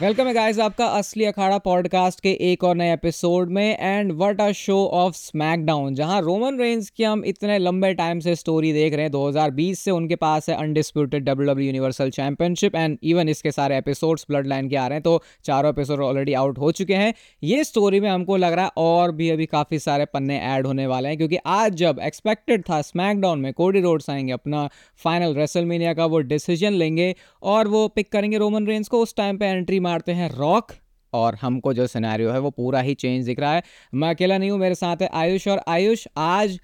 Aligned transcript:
Welcome 0.00 0.26
है 0.26 0.34
guys 0.34 0.58
आपका 0.58 0.86
असली 0.86 1.24
अखाड़ा 1.24 1.58
पॉडकास्ट 1.58 2.20
के 2.20 2.30
एक 2.40 2.64
और 2.64 2.76
नए 2.76 2.92
एपिसोड 2.92 3.50
में 3.50 3.78
and 3.80 4.12
what 4.12 4.40
a 4.40 4.52
show 4.52 4.86
of 4.86 5.14
SmackDown 5.14 5.94
जहाँ 5.94 6.20
रोमन 6.22 6.58
रेंज 6.58 6.90
की 6.90 7.04
हम 7.04 7.24
इतने 7.24 7.58
लंबे 7.58 7.94
टाइम 7.94 8.20
से 8.20 8.34
स्टोरी 8.34 8.72
देख 8.72 8.94
रहे 8.94 9.04
हैं। 9.04 9.12
2020 9.12 9.74
से 9.74 9.90
उनके 9.90 10.16
पास 10.16 10.50
है 10.50 10.56
undisputed 10.56 11.24
W 11.24 11.58
universal 11.58 12.10
championship 12.10 12.76
and 12.76 12.98
even 13.02 13.28
इसके 13.28 13.50
सारे 13.50 13.78
एपिसोड्स 13.78 14.26
ब्लड 14.30 14.46
लाइन 14.46 14.68
के 14.68 14.76
आ 14.76 14.86
रहे 14.86 14.96
हैं 14.96 15.02
तो 15.02 15.22
चारों 15.44 15.70
एपिसोड 15.70 16.00
ऑलरेडी 16.00 16.32
आउट 16.32 16.58
हो 16.58 16.72
चुके 16.72 16.94
हैं। 16.94 17.14
ये 17.42 17.64
स्टोरी 17.64 18.00
में 18.00 18.10
हमको 18.10 18.36
लग 18.36 18.52
रहा 18.52 18.64
है 18.64 18.70
और 18.76 19.12
भी 19.12 19.30
अभी 19.30 19.46
काफ़ी 19.46 19.78
सारे 19.78 20.04
पन्ने 20.04 20.38
ऐड 20.38 20.66
होने 20.66 20.86
वाले 20.86 21.08
हैं, 21.08 21.16
क्योंकि 21.16 21.36
आज 21.46 21.74
जब 21.74 22.00
एक्सपेक्टेड 22.02 22.62
था 22.62 22.82
स्मैकडाउन 22.82 23.40
में 23.40 23.52
कोडी 23.52 23.80
रोड्स 23.80 24.10
आएँगे 24.10 24.32
अपना 24.32 24.68
फाइनल 24.96 25.34
रेसलमेनिया 25.34 25.94
का, 25.94 26.06
वो 26.06 26.18
डिसीज़न 26.18 26.72
लेंगे 26.72 27.14
और 27.42 27.68
वो 27.68 27.88
पिक 27.88 28.12
करेंगे 28.12 28.38
रोमन 28.38 28.66
रेंज 28.66 28.88
को, 28.88 28.98
उस 28.98 29.16
टाइम 29.16 29.38
पे 29.38 29.46
एंट्री 29.46 29.80
मारते 29.92 30.12
हैं 30.12 30.30
रॉक 30.36 30.72
और 31.12 31.34
हमको 31.34 31.72
जो 31.74 31.86
सिनेरियो 31.86 32.30
है 32.30 32.38
वो 32.40 32.50
पूरा 32.50 32.80
ही 32.80 32.94
चेंज 32.94 33.24
दिख 33.26 33.40
रहा 33.40 33.54
है। 33.54 33.62
मैं 33.94 34.10
अकेला 34.10 34.38
नहीं 34.38 34.50
हूँ 34.50 34.58
मेरे 34.58 34.74
साथ 34.74 35.02
है 35.02 35.08
आयुष 35.14 35.48
और 35.48 35.60
आयुष 35.68 36.06
आज 36.16 36.58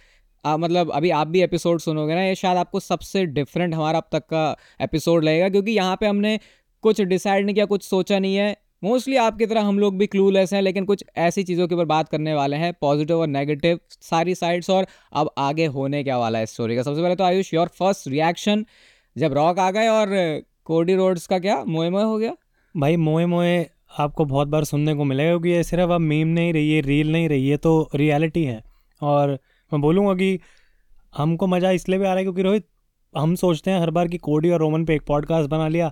आ, 0.44 0.56
मतलब 0.56 0.90
अभी 0.90 1.10
आप 1.10 1.26
भी 1.26 1.42
एपिसोड 1.42 1.80
सुनोगे 1.80 2.14
ना 2.14 2.22
ये 2.22 2.34
शायद 2.34 2.56
आपको 2.56 2.80
सबसे 2.80 3.24
डिफरेंट 3.28 3.74
हमारा 3.74 3.98
अब 3.98 4.08
तक 4.12 4.22
का 4.24 4.44
एपिसोड 4.80 5.24
लगेगा 5.24 5.48
क्योंकि 5.48 5.72
यहाँ 5.72 5.96
पे 5.96 6.06
हमने 6.06 6.38
कुछ 6.84 7.00
डिसाइड 7.02 7.44
नहीं 7.44 7.54
किया 7.54 7.64
कुछ 7.66 7.82
सोचा 7.84 8.18
नहीं 8.18 8.36
है। 8.36 8.56
मोस्टली 8.84 9.16
आपकी 9.16 9.46
तरह 9.46 9.62
हम 9.62 9.78
लोग 9.78 9.96
भी 9.98 10.06
क्लूलेस 10.06 10.52
हैं 10.52 10.62
लेकिन 10.62 10.84
कुछ 10.84 11.04
ऐसी 11.18 11.42
चीज़ों 11.44 11.66
के 11.68 11.74
ऊपर 11.74 11.84
बात 11.84 12.08
करने 12.08 12.34
वाले 12.34 12.56
हैं 12.56 12.72
पॉजिटिव 12.80 13.20
और 13.20 13.26
नेगेटिव 13.26 13.78
सारी 14.00 14.34
साइड्स 14.34 14.70
और 14.70 14.86
अब 15.12 15.30
आगे 15.38 15.66
होने 15.76 16.02
क्या 16.04 16.18
वाला 16.18 16.38
है 16.38 16.46
स्टोरी 16.46 16.76
का। 16.76 16.82
सबसे 16.82 17.02
पहले 17.02 17.16
तो 17.16 17.24
आयुष 17.24 17.54
योर 17.54 17.68
फ़र्स्ट 17.78 18.08
रिएक्शन 18.08 18.64
जब 19.16 19.32
रॉक 19.32 19.58
आ 19.58 19.70
गए 19.70 19.88
और 19.88 20.16
कोडी 20.64 20.94
रोड्स 20.94 21.26
का 21.26 21.38
क्या 21.38 21.62
मोए 21.64 21.90
हो 21.90 22.18
गया? 22.18 22.36
भाई 22.74 22.96
मोए 22.96 23.24
मोए 23.26 23.66
आपको 23.98 24.24
बहुत 24.24 24.48
बार 24.48 24.64
सुनने 24.64 24.94
को 24.94 25.04
मिलेगा 25.04 25.30
क्योंकि 25.30 25.48
ये 25.48 25.62
सिर्फ़ 25.64 25.90
अब 25.92 26.00
मीम 26.00 26.28
नहीं 26.28 26.52
रही 26.52 26.72
है, 26.72 26.80
रील 26.80 27.12
नहीं 27.12 27.28
रही 27.28 27.48
है 27.48 27.56
तो 27.56 27.88
रियलिटी 27.94 28.44
है। 28.44 28.62
और 29.02 29.30
मैं 29.72 29.80
बोलूँगा 29.80 30.14
कि 30.14 30.38
हमको 31.12 31.46
मज़ा 31.46 31.70
इसलिए 31.70 31.98
भी 31.98 32.04
आ 32.04 32.08
रहा 32.08 32.16
है 32.16 32.22
क्योंकि 32.22 32.42
रोहित, 32.42 32.66
हम 33.14 33.34
सोचते 33.34 33.70
हैं 33.70 33.80
हर 33.80 33.90
बार 33.90 34.08
कि 34.08 34.18
कोडी 34.18 34.50
और 34.50 34.60
रोमन 34.60 34.84
पे 34.84 34.94
एक 34.94 35.02
पॉडकास्ट 35.06 35.50
बना 35.50 35.68
लिया, 35.68 35.90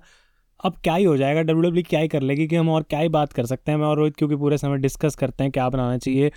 अब 0.61 0.77
क्या 0.85 0.95
ही 0.95 1.05
हो 1.05 1.17
जाएगा 1.17 1.43
डब्ल्यू 1.43 1.63
डब्ल्यू 1.63 1.83
क्या 1.89 2.01
ही 2.01 2.09
कर 2.09 2.23
लेगी 2.23 2.47
कि 2.49 2.57
हम 2.57 2.69
और 2.71 2.83
क्या 2.83 2.99
ही 2.99 3.09
बात 3.09 3.33
कर 3.33 3.47
सकते 3.47 3.73
हैं 3.73 3.79
मैं 3.79 3.87
और 3.87 3.97
रोहित 3.97 4.17
क्योंकि 4.17 4.37
पूरे 4.37 4.59
समय 4.59 4.79
डिस्कस 4.79 5.15
करते 5.15 5.45
हैं 5.45 5.53
क्या 5.53 5.69
बनाना 5.69 5.99
चाहिए। 5.99 6.31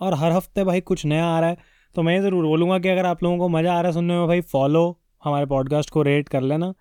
और 0.00 0.14
हर 0.14 0.32
हफ़्ते 0.32 0.64
भाई 0.64 0.80
कुछ 0.80 1.04
नया 1.06 1.26
आ 1.26 1.40
रहा 1.40 1.50
है 1.50 1.56
तो 1.96 2.02
मैं 2.02 2.20
ज़रूर 2.22 2.44
बोलूँगा 2.46 2.78
कि 2.78 2.88
अगर 2.88 3.06
आप 3.06 3.22
लोगों 3.22 3.38
को 3.38 3.48
मज़ा 3.48 3.72
आ 3.72 3.80
रहा 3.80 3.86
है 3.86 3.92
सुनने 3.92 4.14
में 4.14 4.26
भाई 4.26 4.40
फॉलो 4.40 4.98
हमारे 5.24 5.46
पॉडकास्ट 5.46 5.90
को 5.90 6.02
रेट 6.02 6.28
कर 6.28 6.40
लेना। 6.42 6.72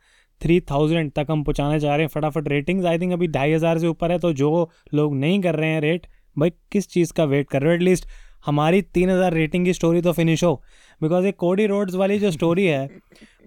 थ्री 0.42 0.60
थाउज़ेंड 0.62 1.12
तक 1.12 1.28
हम 1.30 1.44
पहुँचाने 1.44 1.80
चाह 1.80 1.96
रहे 1.96 2.04
हैं 2.04 2.10
फटाफट 2.10 2.48
रेटिंग्स 2.48 2.86
आई 2.86 3.00
थिंक 3.00 3.14
अभी 3.14 3.28
ढाई 3.28 3.54
हज़ार 3.54 3.80
से 3.80 3.88
ऊपर 3.88 4.12
है 4.12 4.20
तो 4.20 4.32
जो 4.34 4.70
लोग 4.94 5.16
नहीं 5.16 5.42
कर 5.42 5.56
रहे 5.56 5.70
हैं 5.70 5.82
रेट 5.82 6.08
भाई 6.38 6.50
किस 6.72 6.88
चीज़ 6.88 7.14
का 7.14 7.24
वेट 7.26 7.50
कर 7.50 7.62
रहे 7.62 7.70
हो? 7.70 7.76
एटलीस्ट 7.76 8.06
हमारी 8.46 8.82
तीन 8.82 9.10
हज़ार 9.10 9.34
रेटिंग 9.34 9.66
की 9.66 9.74
स्टोरी 9.74 10.02
तो 10.02 10.12
फिनिश 10.14 10.44
हो। 10.44 10.54
बिकॉज़ 11.02 11.26
ये 11.26 11.32
कोडी 11.34 11.66
रोड्स 11.68 11.96
वाली 11.96 12.20
जो 12.20 12.32
स्टोरी 12.32 12.66
है 12.66 12.90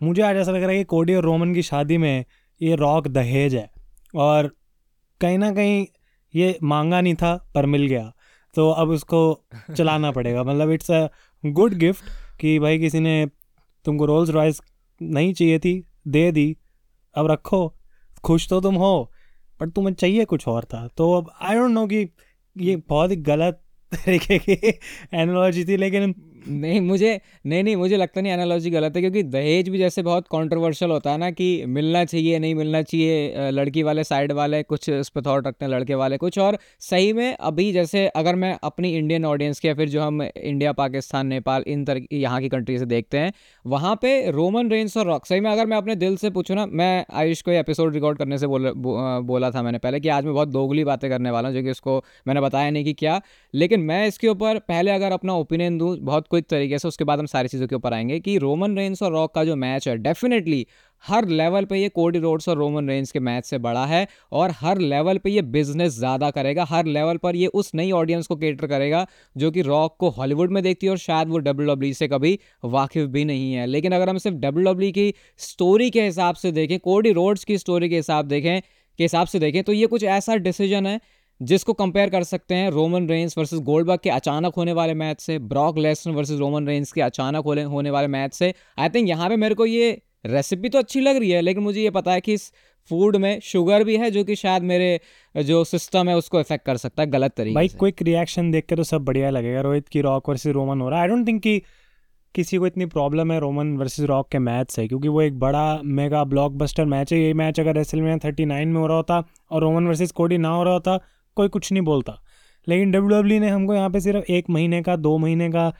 मुझे 0.02 0.22
आज 0.22 0.36
ऐसा 0.36 0.52
लग 0.52 0.62
रहा 0.62 0.70
है 0.70 0.78
कि 0.78 0.84
कोडी 0.86 1.14
और 1.14 1.24
रोमन 1.24 1.54
की 1.54 1.62
शादी 1.62 1.98
में 1.98 2.24
ये 2.60 2.74
रॉक 2.76 3.08
दहेज 3.08 3.54
है। 3.54 3.68
और 4.14 4.50
कहीं 5.20 5.38
ना 5.38 5.50
कहीं 5.52 5.86
ये 6.34 6.58
मांगा 6.62 7.00
नहीं 7.00 7.14
था 7.14 7.34
पर 7.54 7.66
मिल 7.66 7.86
गया। 7.86 8.12
तो 8.54 8.70
अब 8.72 8.88
उसको 8.90 9.20
चलाना 9.76 10.10
पड़ेगा। 10.16 10.42
मतलब 10.44 10.70
इट्स 10.70 10.90
अ 10.90 11.06
गुड 11.44 11.74
गिफ्ट 11.74 12.04
कि 12.40 12.58
भाई 12.58 12.78
किसी 12.78 13.00
ने 13.00 13.26
तुमको 13.84 14.06
रोल्स 14.06 14.30
रॉयस 14.30 14.60
नहीं 15.00 15.32
चाहिए 15.32 15.58
थी 15.58 15.72
दे 16.08 16.30
दी। 16.32 16.56
अब 17.14 17.26
रखो, 17.26 17.76
खुश 18.24 18.48
तो 18.48 18.60
तुम 18.60 18.74
हो, 18.74 19.12
पर 19.60 19.68
तुम्हें 19.68 19.94
चाहिए 19.94 20.24
कुछ 20.24 20.48
और 20.48 20.64
था। 20.64 20.88
तो 20.88 21.12
अब 21.12 21.30
आई 21.40 21.54
डोंट 21.54 21.70
नो 21.70 21.86
कि 21.86 22.08
ये 22.58 22.76
बहुत 22.76 23.10
ही 23.10 23.16
गलत 23.16 23.62
तरीके 23.92 24.38
की 24.38 24.52
एनोलॉजी 25.14 25.64
थी, 25.64 25.76
लेकिन 25.76 26.14
नहीं, 26.40 26.80
मुझे, 26.80 27.20
नहीं 27.46 27.62
नहीं, 27.62 27.74
मुझे 27.76 27.96
लगता 27.96 28.20
नहीं 28.20 28.32
एनालॉजी 28.32 28.70
गलत 28.70 28.96
है, 28.96 29.00
क्योंकि 29.02 29.22
दहेज 29.24 29.68
भी 29.68 29.78
जैसे 29.78 30.02
बहुत 30.02 30.26
कंट्रोवर्शियल 30.32 30.90
होता 30.90 31.10
है 31.10 31.18
ना 31.18 31.30
कि 31.30 31.64
मिलना 31.68 32.04
चाहिए, 32.04 32.38
नहीं 32.38 32.54
मिलना 32.54 32.82
चाहिए 32.82 33.50
लड़की 33.50 33.82
वाले 33.82 34.04
साइड 34.04 34.32
वाले 34.32 34.62
कुछ 34.62 34.88
इस 34.88 35.08
पर 35.08 35.22
थॉट 35.22 35.46
रखते 35.46 35.64
हैं, 35.64 35.72
लड़के 35.72 35.94
वाले 35.94 36.16
कुछ, 36.16 36.38
और 36.38 36.58
सही 36.80 37.12
में 37.12 37.32
अभी 37.32 37.70
जैसे 37.72 38.06
अगर 38.16 38.34
मैं 38.36 38.56
अपनी 38.62 38.92
इंडियन 38.98 39.24
ऑडियंस 39.24 39.60
की 39.60 39.68
या 39.68 39.74
फिर 39.74 39.88
जो 39.88 40.02
हम 40.02 40.22
इंडिया 40.22 40.72
पाकिस्तान 40.72 41.26
नेपाल 41.26 41.64
इन 41.66 41.84
तरह 41.84 42.06
यहाँ 42.12 42.40
की 42.40 42.48
कंट्री 42.48 42.78
से 42.78 42.86
देखते 42.86 43.18
हैं, 43.18 43.32
वहाँ 43.64 43.94
पर 43.96 44.30
रोमन 44.32 44.70
रेंस 44.70 44.96
और 44.96 45.06
रॉक 45.06 45.26
सही 45.26 45.40
में 45.40 45.50
अगर 45.50 45.66
मैं 45.66 45.76
अपने 45.76 45.94
दिल 45.96 46.16
से 46.16 46.30
पूछूँ 46.30 46.56
ना, 46.56 46.66
मैं 46.66 47.04
आयुष 47.12 47.42
को 47.42 47.50
एपिसोड 47.52 47.94
रिकॉर्ड 47.94 48.18
करने 48.18 48.38
से 48.38 48.46
बोल 48.46 48.72
बोला 48.74 49.50
था 49.50 49.62
मैंने 49.62 49.78
पहले 49.78 50.00
कि 50.00 50.08
आज 50.10 50.24
मैं 50.24 50.34
बहुत 50.34 50.48
दोगली 50.50 50.84
बातें 50.84 51.08
करने 51.10 51.30
वाला 51.30 51.48
हूँ, 51.48 51.56
जो 51.56 51.62
कि 51.62 51.70
उसको 51.70 52.02
मैंने 52.26 52.40
बताया 52.40 52.70
नहीं 52.70 52.84
कि 52.84 52.92
क्या, 52.94 53.20
लेकिन 53.54 53.80
मैं 53.82 54.06
इसके 54.06 54.28
ऊपर 54.28 54.58
पहले 54.60 54.90
अगर 54.90 55.12
अपना 55.12 55.34
ओपिनियन 55.34 55.78
दूँ, 55.78 55.96
बहुत 55.98 56.26
क्विक 56.30 56.46
तरीके 56.48 56.78
से 56.78 56.88
उसके 56.88 57.04
बाद 57.04 57.18
हम 57.18 57.26
सारी 57.26 57.48
चीज़ों 57.48 57.66
के 57.66 57.74
ऊपर 57.74 57.94
आएँगे 57.94 58.18
कि 58.20 58.36
रोमन 58.38 58.76
रेंस 58.76 59.02
और 59.02 59.12
रॉक 59.12 59.34
का 59.34 59.44
जो 59.44 59.56
मैच 59.56 59.88
है 59.88 59.96
डेफिनेटली 59.98 60.66
हर 61.04 61.26
लेवल 61.28 61.64
पे 61.64 61.78
ये 61.78 61.88
कोडी 61.88 62.18
रोड्स 62.18 62.48
और 62.48 62.56
रोमन 62.56 62.88
रेंस 62.88 63.12
के 63.12 63.20
मैच 63.20 63.44
से 63.44 63.58
बड़ा 63.58 63.84
है 63.86 64.06
और 64.32 64.50
हर 64.50 64.78
लेवल 64.78 65.18
पे 65.18 65.30
ये 65.30 65.42
बिज़नेस 65.42 65.92
ज़्यादा 65.92 66.30
करेगा। 66.30 66.64
हर 66.64 66.86
लेवल 66.86 67.16
पर 67.16 67.36
ये 67.36 67.46
उस 67.46 67.70
नई 67.74 67.90
ऑडियंस 67.92 68.26
को 68.26 68.36
केटर 68.36 68.66
करेगा 68.66 69.06
जो 69.36 69.50
कि 69.50 69.62
रॉक 69.62 69.96
को 70.00 70.08
हॉलीवुड 70.10 70.50
में 70.50 70.62
देखती 70.62 70.86
है 70.86 70.90
और 70.90 70.98
शायद 70.98 71.28
वो 71.28 71.38
डब्ल्यू 71.38 71.92
से 71.94 72.08
कभी 72.08 72.38
वाकिफ 72.64 73.08
भी 73.08 73.24
नहीं 73.24 73.52
है। 73.52 73.66
लेकिन 73.66 73.92
अगर 73.92 74.08
हम 74.08 74.18
सिर्फ़ 74.18 74.36
डब्ल्यू 74.38 74.90
की 74.92 75.12
स्टोरी 75.40 75.90
के 75.90 76.02
हिसाब 76.02 76.34
से 76.34 76.52
देखें 76.52 76.78
कोडी 76.80 77.12
रोड्स 77.12 77.44
की 77.44 77.58
स्टोरी 77.58 77.88
के 77.88 77.96
हिसाब 77.96 78.26
देखें, 78.26 78.60
के 78.98 79.04
हिसाब 79.04 79.26
से 79.26 79.38
देखें 79.38 79.62
तो 79.62 79.72
ये 79.72 79.86
कुछ 79.86 80.04
ऐसा 80.04 80.36
डिसीज़न 80.38 80.86
है 80.86 81.00
जिसको 81.40 81.72
कंपेयर 81.72 82.10
कर 82.10 82.22
सकते 82.22 82.54
हैं 82.54 82.70
रोमन 82.70 83.08
रेंस 83.08 83.38
वर्सेस 83.38 83.60
गोल्डबर्ग 83.60 84.00
के 84.02 84.10
अचानक 84.10 84.54
होने 84.54 84.72
वाले 84.72 84.94
मैच 84.94 85.20
से 85.20 85.38
Brock 85.38 85.78
Lesnar 85.78 86.10
versus 86.10 86.38
Roman 86.38 86.66
Reigns 86.66 86.92
के 86.92 87.00
अचानक 87.00 87.44
होने 87.44 87.62
होने 87.62 87.90
वाले 87.90 88.06
मैच 88.06 88.34
से 88.34 88.54
आई 88.78 88.88
थिंक 88.88 89.08
यहाँ 89.08 89.28
पे 89.28 89.36
मेरे 89.36 89.54
को 89.54 89.66
ये 89.66 89.90
रेसिपी 90.26 90.68
तो 90.68 90.78
अच्छी 90.78 91.00
लग 91.00 91.16
रही 91.16 91.30
है 91.30 91.40
लेकिन 91.40 91.62
मुझे 91.62 91.80
ये 91.80 91.90
पता 91.90 92.12
है 92.12 92.20
कि 92.20 92.32
इस 92.32 92.52
फ़ूड 92.90 93.16
में 93.16 93.40
शुगर 93.40 93.84
भी 93.84 93.96
है 93.96 94.10
जो 94.10 94.24
कि 94.24 94.34
शायद 94.36 94.62
मेरे 94.62 95.00
जो 95.34 95.62
सिस्टम 95.64 96.08
है 96.08 96.16
उसको 96.16 96.40
इफ़ेक्ट 96.40 96.64
कर 96.66 96.76
सकता 96.76 97.02
है 97.02 97.10
गलत 97.10 97.32
तरीके 97.36 97.54
भाई 97.54 97.68
क्विक 97.68 98.02
रिएक्शन 98.02 98.50
देख 98.50 98.66
के 98.66 98.76
तो 98.76 98.82
सब 98.82 99.04
बढ़िया 99.04 99.30
लगेगा। 99.30 99.60
रोहित 99.60 99.88
की 99.88 100.00
रॉक 100.00 100.28
वर्सेस 100.28 100.52
रोमन 100.54 100.80
हो 100.80 100.88
रहा 100.88 100.98
है। 100.98 101.02
आई 101.02 101.08
डोंट 101.08 101.26
थिंक 101.28 101.42
कि 101.42 101.58
किसी 102.34 102.56
को 102.56 102.66
इतनी 102.66 102.86
प्रॉब्लम 102.86 103.32
है 103.32 103.38
रोमन 103.40 103.76
वर्सेस 103.76 104.06
रॉक 104.06 104.28
के 104.28 104.38
मैच 104.38 104.70
से 104.70 104.86
क्योंकि 104.88 105.08
वो 105.08 105.22
एक 105.22 105.38
बड़ा 105.38 105.80
मेगा 105.84 106.24
ब्लॉकबस्टर 106.24 106.84
मैच 106.84 107.12
है। 107.12 107.20
ये 107.20 107.32
मैच 107.34 107.60
अगर 107.60 107.74
रेसल 107.74 108.02
में 108.02 108.18
थर्टी 108.18 108.44
नाइन 108.44 108.68
में 108.68 108.80
हो 108.80 108.86
रहा 108.86 108.96
होता 108.96 109.22
और 109.50 109.62
रोमन 109.62 109.86
वर्सेस 109.86 110.12
कोडी 110.12 110.38
ना 110.38 110.48
हो 110.48 110.62
रहा 110.64 110.72
होता 110.72 110.98
कोई 111.40 111.48
कुछ 111.50 111.72
नहीं 111.72 111.82
बोलता। 111.84 112.20
लेकिन 112.66 112.90
डब्ल्यू 112.92 113.40
ने 113.40 113.48
हमको 113.48 113.74
यहाँ 113.74 113.90
पे 113.90 114.00
सिर्फ़ 114.00 114.30
एक 114.30 114.50
महीने 114.50 114.82
का, 114.82 114.96
दो 114.98 115.18
महीने 115.18 115.50
का 115.50 115.72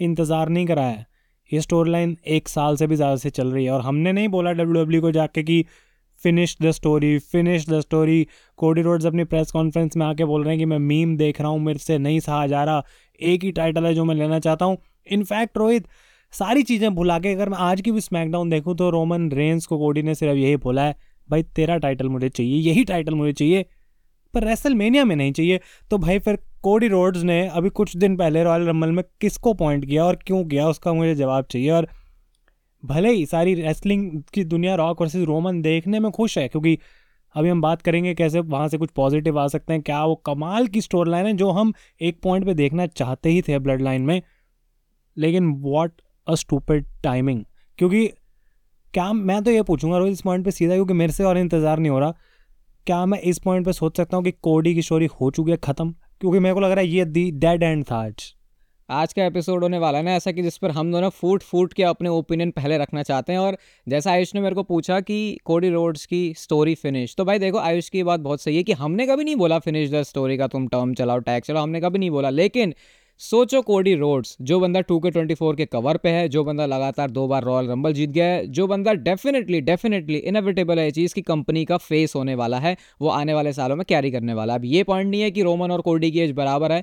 इंतज़ार 0.00 0.48
नहीं 0.48 0.66
कराया 0.66 0.88
है। 0.88 1.06
ये 1.50 1.60
स्टोरी 1.60 1.90
लाइन 1.90 2.16
एक 2.28 2.48
साल 2.48 2.76
से 2.76 2.86
भी 2.86 2.96
ज़्यादा 2.96 3.16
से 3.18 3.30
चल 3.30 3.48
रही 3.48 3.64
है 3.64 3.70
और 3.70 3.80
हमने 3.82 4.12
नहीं 4.12 4.28
बोला 4.30 4.52
डब्ल्यू 4.54 5.00
को 5.00 5.10
जाके 5.12 5.42
कि 5.42 5.64
finish 6.20 6.56
the 6.62 6.70
story 6.70 7.18
finish 7.32 7.68
the 7.68 7.80
story 7.80 8.26
Cody 8.58 8.82
Rhodes 8.82 9.06
अपनी 9.06 9.24
प्रेस 9.24 9.50
कॉन्फ्रेंस 9.50 9.96
में 9.96 10.04
आके 10.06 10.24
बोल 10.24 10.42
रहे 10.44 10.52
हैं 10.52 10.58
कि 10.58 10.64
मैं 10.64 10.78
मीम 10.80 11.16
देख 11.16 11.40
रहा 11.40 11.50
हूँ, 11.50 11.60
मेरे 11.60 11.78
से 11.78 11.96
नहीं 11.98 12.20
सहा 12.20 12.46
जा 12.46 12.64
रहा। 12.64 12.82
एक 13.20 13.44
ही 13.44 13.52
टाइटल 13.52 13.86
है 13.86 13.94
जो 13.94 14.04
मैं 14.04 14.14
लेना 14.14 14.38
चाहता 14.38 14.64
हूँ। 14.64 14.76
इनफैक्ट 15.06 15.58
रोहित 15.58 15.86
सारी 16.32 16.62
चीज़ें 16.62 16.94
भुला 16.94 17.18
के 17.18 17.32
अगर 17.32 17.48
मैं 17.48 17.58
आज 17.60 17.80
की 17.80 17.92
भी 17.92 18.00
स्मैकडाउन 18.00 18.50
देखूँ 18.50 18.76
तो 18.76 18.90
रोमन 18.90 19.30
रेंस 19.32 19.66
को 19.66 19.78
कोडी 19.78 20.02
ने 20.02 20.14
सिर्फ़ 20.14 20.36
यही 20.36 20.56
बोला 20.58 20.82
है, 20.82 20.94
भाई, 21.28 21.42
तेरा 21.44 21.76
टाइटल 21.78 22.08
मुझे 22.08 22.28
चाहिए, 22.28 22.56
यही 22.60 22.84
टाइटल 22.84 23.14
मुझे 23.14 23.32
चाहिए 23.32 23.64
पर 24.34 24.44
रेसल 24.44 24.74
मेनिया 24.74 25.04
में 25.04 25.14
नहीं 25.16 25.32
चाहिए। 25.32 25.60
तो 25.90 25.98
भाई 25.98 26.18
फिर 26.18 26.38
कोडी 26.62 26.88
रोड्स 26.88 27.22
ने 27.22 27.46
अभी 27.48 27.70
कुछ 27.70 27.96
दिन 27.96 28.16
पहले 28.16 28.42
रॉयल 28.44 28.66
रंबल 28.66 28.90
में 28.92 29.04
किसको 29.20 29.54
पॉइंट 29.54 29.84
किया 29.84 30.04
और 30.04 30.16
क्यों 30.16 30.44
किया, 30.44 30.68
उसका 30.68 30.92
मुझे 30.92 31.14
जवाब 31.14 31.44
चाहिए। 31.50 31.70
और 31.70 31.88
भले 32.82 33.10
ही 33.10 33.24
सारी 33.26 33.54
रेसलिंग 33.54 34.22
की 34.34 34.44
दुनिया 34.46 34.74
रॉक 34.74 35.00
वर्सेस 35.02 35.24
रोमन 35.26 35.60
देखने 35.62 36.00
में 36.00 36.10
खुश 36.12 36.38
है, 36.38 36.48
क्योंकि 36.48 36.78
अभी 37.34 37.48
हम 37.48 37.60
बात 37.60 37.82
करेंगे 37.82 38.14
कैसे 38.14 38.40
वहाँ 38.40 38.68
से 38.68 38.78
कुछ 38.78 38.90
पॉजिटिव 38.90 39.38
आ 39.38 39.46
सकते 39.48 39.72
हैं, 39.72 39.82
क्या 39.82 40.04
वो 40.04 40.14
कमाल 40.16 40.66
की 40.66 40.80
स्टोर 40.80 41.08
लाइन 41.08 41.26
है 41.26 41.32
जो 41.32 41.50
हम 41.50 41.72
एक 42.00 42.20
पॉइंट 42.22 42.46
पे 42.46 42.54
देखना 42.54 42.86
चाहते 42.86 43.30
ही 43.30 43.42
थे 43.42 43.58
ब्लड 43.58 43.82
लाइन 43.82 44.02
में। 44.02 44.20
लेकिन 45.16 45.50
वॉट 45.62 45.92
अ 46.26 46.34
स्टूपिड 46.36 46.84
टाइमिंग 47.02 47.44
क्योंकि 47.78 48.06
क्या 48.94 49.12
मैं 49.12 49.42
तो 49.44 49.50
ये 49.50 49.62
पूछूँगा 49.62 49.98
रोज 49.98 50.10
इस 50.10 50.20
पॉइंट 50.20 50.44
पे 50.44 50.50
सीधा, 50.50 50.74
क्योंकि 50.74 50.94
मेरे 50.94 51.12
से 51.12 51.24
और 51.24 51.38
इंतज़ार 51.38 51.78
नहीं 51.78 51.90
हो 51.90 51.98
रहा। 51.98 52.14
क्या 52.86 53.04
मैं 53.06 53.18
इस 53.20 53.38
पॉइंट 53.38 53.64
पे 53.66 53.72
सोच 53.72 53.96
सकता 53.96 54.16
हूँ 54.16 54.24
कि 54.24 54.30
कोडी 54.42 54.74
की 54.74 54.82
स्टोरी 54.82 55.06
हो 55.20 55.30
चुकी 55.30 55.50
है, 55.50 55.56
ख़त्म? 55.56 55.90
क्योंकि 56.20 56.38
मेरे 56.38 56.54
को 56.54 56.60
लग 56.60 56.70
रहा 56.70 56.80
है 56.80 56.88
ये 56.88 57.04
दी 57.04 57.30
डेड 57.30 57.62
एंड 57.62 57.84
था 57.84 57.96
आज। 57.96 58.34
आज 58.88 59.12
का 59.12 59.24
एपिसोड 59.24 59.62
होने 59.62 59.78
वाला 59.78 59.98
है 59.98 60.04
ना 60.04 60.14
ऐसा 60.14 60.32
कि 60.32 60.42
जिस 60.42 60.56
पर 60.58 60.70
हम 60.70 60.92
दोनों 60.92 61.10
फूट 61.10 61.42
फूट 61.42 61.72
के 61.72 61.82
अपने 61.82 62.08
ओपिनियन 62.08 62.50
पहले 62.50 62.78
रखना 62.78 63.02
चाहते 63.02 63.32
हैं 63.32 63.38
और 63.38 63.56
जैसा 63.88 64.10
आयुष 64.10 64.34
ने 64.34 64.40
मेरे 64.40 64.54
को 64.54 64.62
पूछा 64.62 65.00
कि 65.00 65.38
कोडी 65.44 65.70
रोड्स 65.70 66.06
की 66.06 66.22
स्टोरी 66.36 66.74
फिनिश 66.74 67.14
तो 67.18 67.24
भाई 67.24 67.38
देखो 67.38 67.58
आयुष 67.58 67.88
की 67.88 68.02
बात 68.02 68.20
बहुत 68.20 68.40
सही 68.40 68.56
है 68.56 68.62
कि 68.62 68.72
हमने 68.72 69.06
कभी 69.06 69.24
नहीं 69.24 69.36
बोला 69.36 69.58
फिनिश 69.58 69.90
द 69.90 70.02
स्टोरी 70.02 70.36
का 70.36 70.46
तुम 70.46 70.66
टर्म 70.68 70.94
चलाओ 70.94 71.18
टैग 71.18 71.42
चलाओ, 71.42 71.62
हमने 71.62 71.80
कभी 71.80 71.98
नहीं 71.98 72.10
बोला, 72.10 72.30
लेकिन 72.30 72.74
सोचो 73.20 73.60
कोडी 73.62 73.94
रोड्स, 73.94 74.36
जो 74.40 74.58
बंदा 74.60 74.80
टू 74.80 74.98
के 75.00 75.10
ट्वेंटी 75.10 75.34
फोर 75.34 75.56
के 75.56 75.64
कवर 75.66 75.96
पे 75.96 76.08
है, 76.08 76.28
जो 76.28 76.44
बंदा 76.44 76.66
लगातार 76.66 77.10
दो 77.10 77.26
बार 77.28 77.42
रॉयल 77.44 77.66
रंबल 77.68 77.92
जीत 77.92 78.10
गया 78.10 78.24
है, 78.24 78.46
जो 78.46 78.66
बंदा 78.66 78.92
डेफिनेटली 78.92 79.60
डेफिनेटली 79.60 80.16
इनएविटेबल 80.16 80.78
है 80.78 80.90
चीज़ 80.90 81.14
की 81.14 81.22
कंपनी 81.22 81.64
का 81.64 81.76
फेस 81.76 82.14
होने 82.16 82.34
वाला 82.34 82.58
है, 82.58 82.76
वो 83.00 83.08
आने 83.08 83.34
वाले 83.34 83.52
सालों 83.52 83.76
में 83.76 83.84
कैरी 83.88 84.10
करने 84.10 84.34
वाला 84.34 84.52
है। 84.52 84.58
अब 84.58 84.64
ये 84.64 84.82
पॉइंट 84.82 85.10
नहीं 85.10 85.20
है 85.20 85.30
कि 85.30 85.42
रोमन 85.42 85.70
और 85.70 85.80
कोडी 85.80 86.10
की 86.10 86.20
एज 86.20 86.32
बराबर 86.32 86.72
है। 86.72 86.82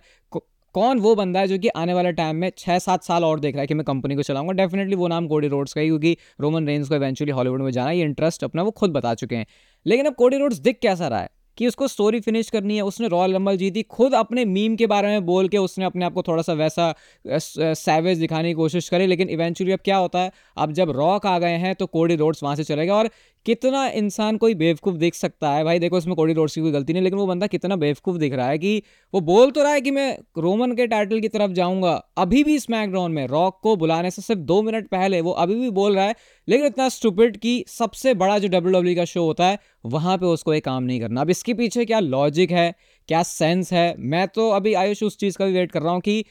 कौन 0.76 1.00
वो 1.00 1.16
बंदा 1.16 1.40
है 1.40 1.48
जो 1.48 1.58
कि 1.58 1.68
आने 1.68 1.94
वाले 1.94 2.12
टाइम 2.12 2.36
में 2.36 2.52
छः 2.58 2.80
सात 2.80 3.04
साल 3.04 3.24
और 3.24 3.40
देख 3.40 3.56
रहा 3.56 3.62
है 3.62 3.68
कि 3.68 3.74
मैं 3.74 3.86
कंपनी 3.86 4.16
को 4.16 4.24
चलाऊँगा। 4.24 4.54
डेफिनेटली 4.54 4.96
वो 4.96 5.08
नाम 5.08 5.28
कोडी 5.28 5.48
रोड्स 5.48 5.74
का 5.74 5.82
ही, 5.82 5.88
क्योंकि 5.88 6.18
रोमन 6.42 6.68
रेंज 6.68 6.88
को 6.90 6.96
इवेंचुअली 6.96 7.32
हॉलीवुड 7.32 7.62
में 7.62 7.72
जाना 7.72 7.92
ये 7.92 8.04
इंटरेस्ट 8.04 8.44
अपना 8.44 8.64
वो 8.64 8.72
खुद 8.72 8.92
बता 8.92 9.14
चुके 9.14 9.36
हैं। 9.36 9.46
लेकिन 9.86 10.06
अब 10.06 10.16
कोडी 10.16 10.38
रोड्स 10.38 10.58
दिख 10.60 10.80
कैसा 10.82 11.08
रहा 11.08 11.20
है? 11.20 11.30
कि 11.58 11.68
उसको 11.68 11.88
स्टोरी 11.88 12.20
फिनिश 12.20 12.50
करनी 12.50 12.76
है, 12.76 12.82
उसने 12.84 13.08
रॉयल 13.08 13.34
रंबल 13.34 13.58
जीती, 13.58 13.84
खुद 13.84 14.14
अपने 14.16 14.46
मीम 14.48 14.76
के 14.76 14.88
बारे 14.88 15.08
में 15.08 15.26
बोल 15.26 15.48
के 15.48 15.58
उसने 15.60 15.86
अपने 15.86 16.06
आप 16.06 16.14
को 16.14 16.22
थोड़ा 16.24 16.44
सा 16.44 16.54
वैसा 16.56 16.94
सैवेज 17.26 18.20
दिखाने 18.20 18.50
की 18.50 18.54
कोशिश 18.56 18.90
करी, 18.90 19.08
लेकिन 19.08 19.30
इवेंचुअली 19.30 19.72
अब 19.72 19.80
क्या 19.86 19.98
होता 19.98 20.20
है, 20.20 20.32
अब 20.58 20.72
जब 20.74 20.92
रॉक 20.92 21.26
आ 21.26 21.38
गए 21.40 21.58
हैं 21.58 21.76
तो 21.76 21.86
कोडी 21.88 22.16
रोड्स 22.16 22.44
वहाँ 22.44 22.56
से 22.56 22.64
चलेगा 22.66 22.96
और 22.96 23.10
कितना 23.46 23.86
इंसान 23.90 24.38
कोई 24.38 24.56
बेवकूफ़ 24.56 24.96
दिख 24.98 25.16
सकता 25.16 25.52
है 25.52 25.64
भाई, 25.64 25.80
देखो 25.80 25.98
इसमें 25.98 26.16
कोडी 26.16 26.34
रोड्स 26.34 26.56
की 26.56 26.62
कोई 26.62 26.72
गलती 26.72 26.94
नहीं, 26.94 27.04
लेकिन 27.04 27.20
वो 27.20 27.26
बंदा 27.28 27.48
कितना 27.48 27.76
बेवकूफ़ 27.78 28.18
दिख 28.18 28.34
रहा 28.34 28.48
है 28.48 28.58
कि 28.58 28.82
वो 29.14 29.22
बोल 29.24 29.52
तो 29.52 29.64
रहा 29.64 29.72
है 29.72 29.82
कि 29.82 29.92
मैं 29.92 30.18
रोमन 30.38 30.72
के 30.72 30.88
टाइटल 30.88 31.20
की 31.20 31.28
तरफ़ 31.30 31.52
जाऊँगा, 31.54 31.94
अभी 32.18 32.44
भी 32.44 32.58
स्मैकडाउन 32.60 33.12
में 33.12 33.26
रॉक 33.28 33.60
को 33.64 33.76
बुलाने 33.78 34.12
से 34.12 34.22
सिर्फ़ 34.22 34.42
दो 34.44 34.62
मिनट 34.62 34.88
पहले 34.90 35.22
वो 35.22 35.32
अभी 35.34 35.56
भी 35.56 35.70
बोल 35.72 35.96
रहा 35.96 36.06
है, 36.06 36.16
लेकिन 36.48 36.66
इतना 36.66 36.90
स्टूपिड 36.90 37.38
कि 37.38 37.64
सबसे 37.70 38.14
बड़ा 38.16 38.38
जो 38.40 38.48
डब्ल्यू 38.50 38.74
डब्ल्यू 38.74 38.96
का 38.96 39.06
शो 39.06 39.24
होता 39.26 39.46
है, 39.46 39.60
वहाँ 39.86 40.18
पर 40.18 40.26
उसको 40.28 40.54
एक 40.54 40.66
काम 40.66 40.84
नहीं 40.84 41.00
करना। 41.00 41.22
अब 41.22 41.30
इसके 41.30 41.47
पीछे 41.54 41.86
क्या 41.86 42.00
लॉजिक 42.00 42.52
है, 42.52 42.74
क्या 43.10 43.24
सेंस 43.24 43.74
है? 43.74 43.96
मैं 43.98 44.28
तो 44.28 44.50
अभी 44.50 44.74
आयुष 44.74 45.04
उस 45.04 45.18
चीज़ 45.18 45.38
का 45.38 45.46
भी 45.46 45.54
वेट 45.54 45.72
कर 45.72 45.82
रहा 45.82 45.94
हूँ 45.94 46.02
कि 46.02 46.24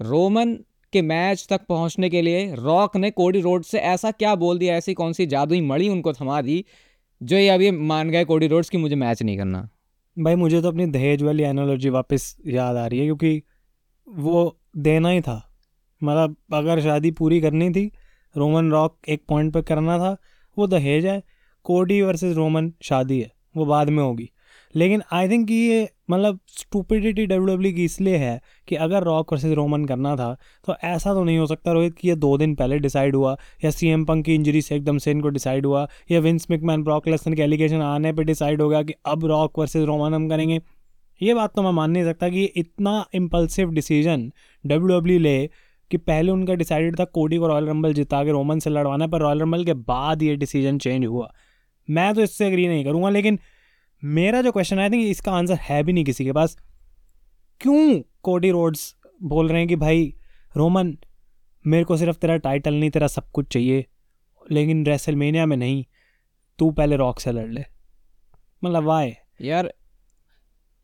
रोमन 0.00 0.54
के 0.92 1.02
मैच 1.02 1.46
तक 1.50 1.60
पहुँचने 1.68 2.08
के 2.10 2.22
लिए 2.22 2.54
रॉक 2.54 2.96
ने 2.96 3.10
कोडी 3.10 3.40
रोड 3.40 3.62
से 3.62 3.78
ऐसा 3.78 4.10
क्या 4.10 4.34
बोल 4.34 4.58
दिया, 4.58 4.74
ऐसी 4.74 4.94
कौन 4.94 5.12
सी 5.12 5.26
जादुई 5.26 5.60
मड़ी 5.60 5.88
उनको 5.88 6.12
थमा 6.12 6.40
दी, 6.42 6.64
जो 7.20 7.36
ये 7.36 7.48
अभी 7.48 7.70
मान 7.70 8.10
गए 8.10 8.24
कोडी 8.24 8.46
रोड्स 8.46 8.70
की 8.70 8.78
मुझे 8.78 8.96
मैच 8.96 9.22
नहीं 9.22 9.36
करना। 9.38 9.68
भाई, 10.16 10.34
मुझे 10.34 10.60
तो 10.62 10.68
अपनी 10.68 10.86
दहेज 10.86 11.22
वाली 11.22 11.42
एनोलॉजी 11.42 11.88
वापस 11.88 12.36
याद 12.46 12.76
आ 12.76 12.86
रही 12.86 12.98
है, 12.98 13.04
क्योंकि 13.04 13.42
वो 14.08 14.58
देना 14.76 15.08
ही 15.08 15.20
था। 15.20 15.42
मतलब 16.02 16.36
अगर 16.52 16.80
शादी 16.80 17.10
पूरी 17.10 17.40
करनी 17.40 17.70
थी, 17.70 17.90
रोमन 18.36 18.70
रॉक 18.70 18.98
एक 19.08 19.22
पॉइंट 19.28 19.52
पे 19.54 19.62
करना 19.62 19.98
था, 19.98 20.16
वो 20.56 20.66
दहेज 20.66 21.06
है, 21.06 21.22
कोडी 21.64 22.00
वर्सेस 22.02 22.36
रोमन 22.36 22.72
शादी 22.82 23.20
है, 23.20 23.30
वो 23.56 23.64
बाद 23.66 23.90
में 23.90 24.02
होगी। 24.02 24.30
लेकिन 24.74 25.02
आई 25.12 25.28
थिंक 25.28 25.50
ये 25.50 25.88
मतलब 26.10 26.38
स्टूपिडिटी 26.48 27.26
डब्ल्यू 27.26 27.46
डब्ल्यू 27.46 27.72
की 27.72 27.84
इसलिए 27.84 28.16
है 28.16 28.40
कि 28.68 28.76
अगर 28.76 29.02
रॉक 29.02 29.32
वर्सेज 29.32 29.52
रोमन 29.52 29.84
करना 29.84 30.14
था 30.16 30.32
तो 30.66 30.74
ऐसा 30.84 31.14
तो 31.14 31.24
नहीं 31.24 31.38
हो 31.38 31.46
सकता 31.46 31.72
रोहित 31.72 31.94
कि 31.94 32.08
ये 32.08 32.14
दो 32.16 32.36
दिन 32.38 32.54
पहले 32.54 32.78
डिसाइड 32.78 33.16
हुआ, 33.16 33.36
या 33.64 33.70
सी 33.70 33.88
एम 33.88 34.04
पंक 34.04 34.24
की 34.24 34.34
इंजरी 34.34 34.62
से 34.62 34.76
एकदम 34.76 34.98
से 34.98 35.10
इनको 35.10 35.28
डिसाइड 35.28 35.66
हुआ, 35.66 35.86
या 36.10 36.20
विंस 36.20 36.46
मिकमैन 36.50 36.82
ब्रॉक 36.84 37.08
लेसन 37.08 37.34
के 37.34 37.42
एलिगेशन 37.42 37.80
आने 37.82 38.12
पर 38.12 38.24
डिसाइड 38.24 38.62
हो 38.62 38.68
गया 38.68 38.82
कि 38.82 38.94
अब 39.06 39.24
रॉक 39.26 39.58
वर्सेज 39.58 39.84
रोमन 39.84 40.14
हम 40.14 40.28
करेंगे। 40.28 40.60
ये 41.20 41.34
बात 41.34 41.54
तो 41.56 41.62
मैं 41.62 41.70
मान 41.72 41.90
नहीं 41.90 42.04
सकता 42.04 42.28
कि 42.28 42.38
ये 42.38 42.52
इतना 42.56 43.04
इम्पल्सिव 43.14 43.70
डिसीज़न 43.70 44.30
डब्ल्यू 44.64 45.18
ले 45.18 45.46
कि 45.90 45.96
पहले 45.98 46.32
उनका 46.32 46.54
डिसाइडेड 46.54 46.98
था 47.00 47.04
कोडी 47.06 47.36
को 47.36 47.46
रॉयल 47.46 47.66
रंबल 47.68 47.92
जिता 47.94 48.22
के 48.24 48.30
रोमन 48.30 48.58
से 48.58 48.70
लड़वाना 48.70 49.06
पर 49.06 49.20
रॉयल 49.20 49.40
रंबल 49.40 49.64
के 49.64 49.74
बाद 49.74 50.22
ये 50.22 50.36
डिसीज़न 50.36 50.78
चेंज 50.78 51.04
हुआ। 51.06 51.32
मैं 51.88 52.12
तो 52.14 52.22
इससे 52.22 52.46
एग्री 52.46 52.66
नहीं 52.68 52.84
करूँगा, 52.84 53.08
लेकिन 53.10 53.38
मेरा 54.02 54.40
जो 54.42 54.52
क्वेश्चन 54.52 54.78
आई 54.78 54.90
थिंक 54.90 55.04
इसका 55.06 55.32
आंसर 55.32 55.58
है 55.60 55.82
भी 55.82 55.92
नहीं 55.92 56.04
किसी 56.04 56.24
के 56.24 56.32
पास, 56.32 56.56
क्यों 57.60 58.00
कोडी 58.22 58.50
रोड्स 58.50 58.94
बोल 59.22 59.48
रहे 59.48 59.58
हैं 59.58 59.68
कि 59.68 59.76
भाई, 59.76 60.14
रोमन, 60.56 60.96
मेरे 61.64 61.84
को 61.84 61.96
सिर्फ़ 61.96 62.16
तेरा 62.16 62.36
टाइटल 62.36 62.74
नहीं, 62.74 62.90
तेरा 62.90 63.06
सब 63.06 63.30
कुछ 63.30 63.46
चाहिए, 63.46 63.84
लेकिन 64.50 64.84
रेसलमेनिया 64.86 65.46
में 65.46 65.56
नहीं, 65.56 65.84
तू 66.58 66.70
पहले 66.70 66.96
रॉक 66.96 67.20
से 67.20 67.32
लड़ 67.32 67.48
ले। 67.48 67.64
मतलब 68.64 68.84
वाई 68.84 69.12
यार, 69.42 69.72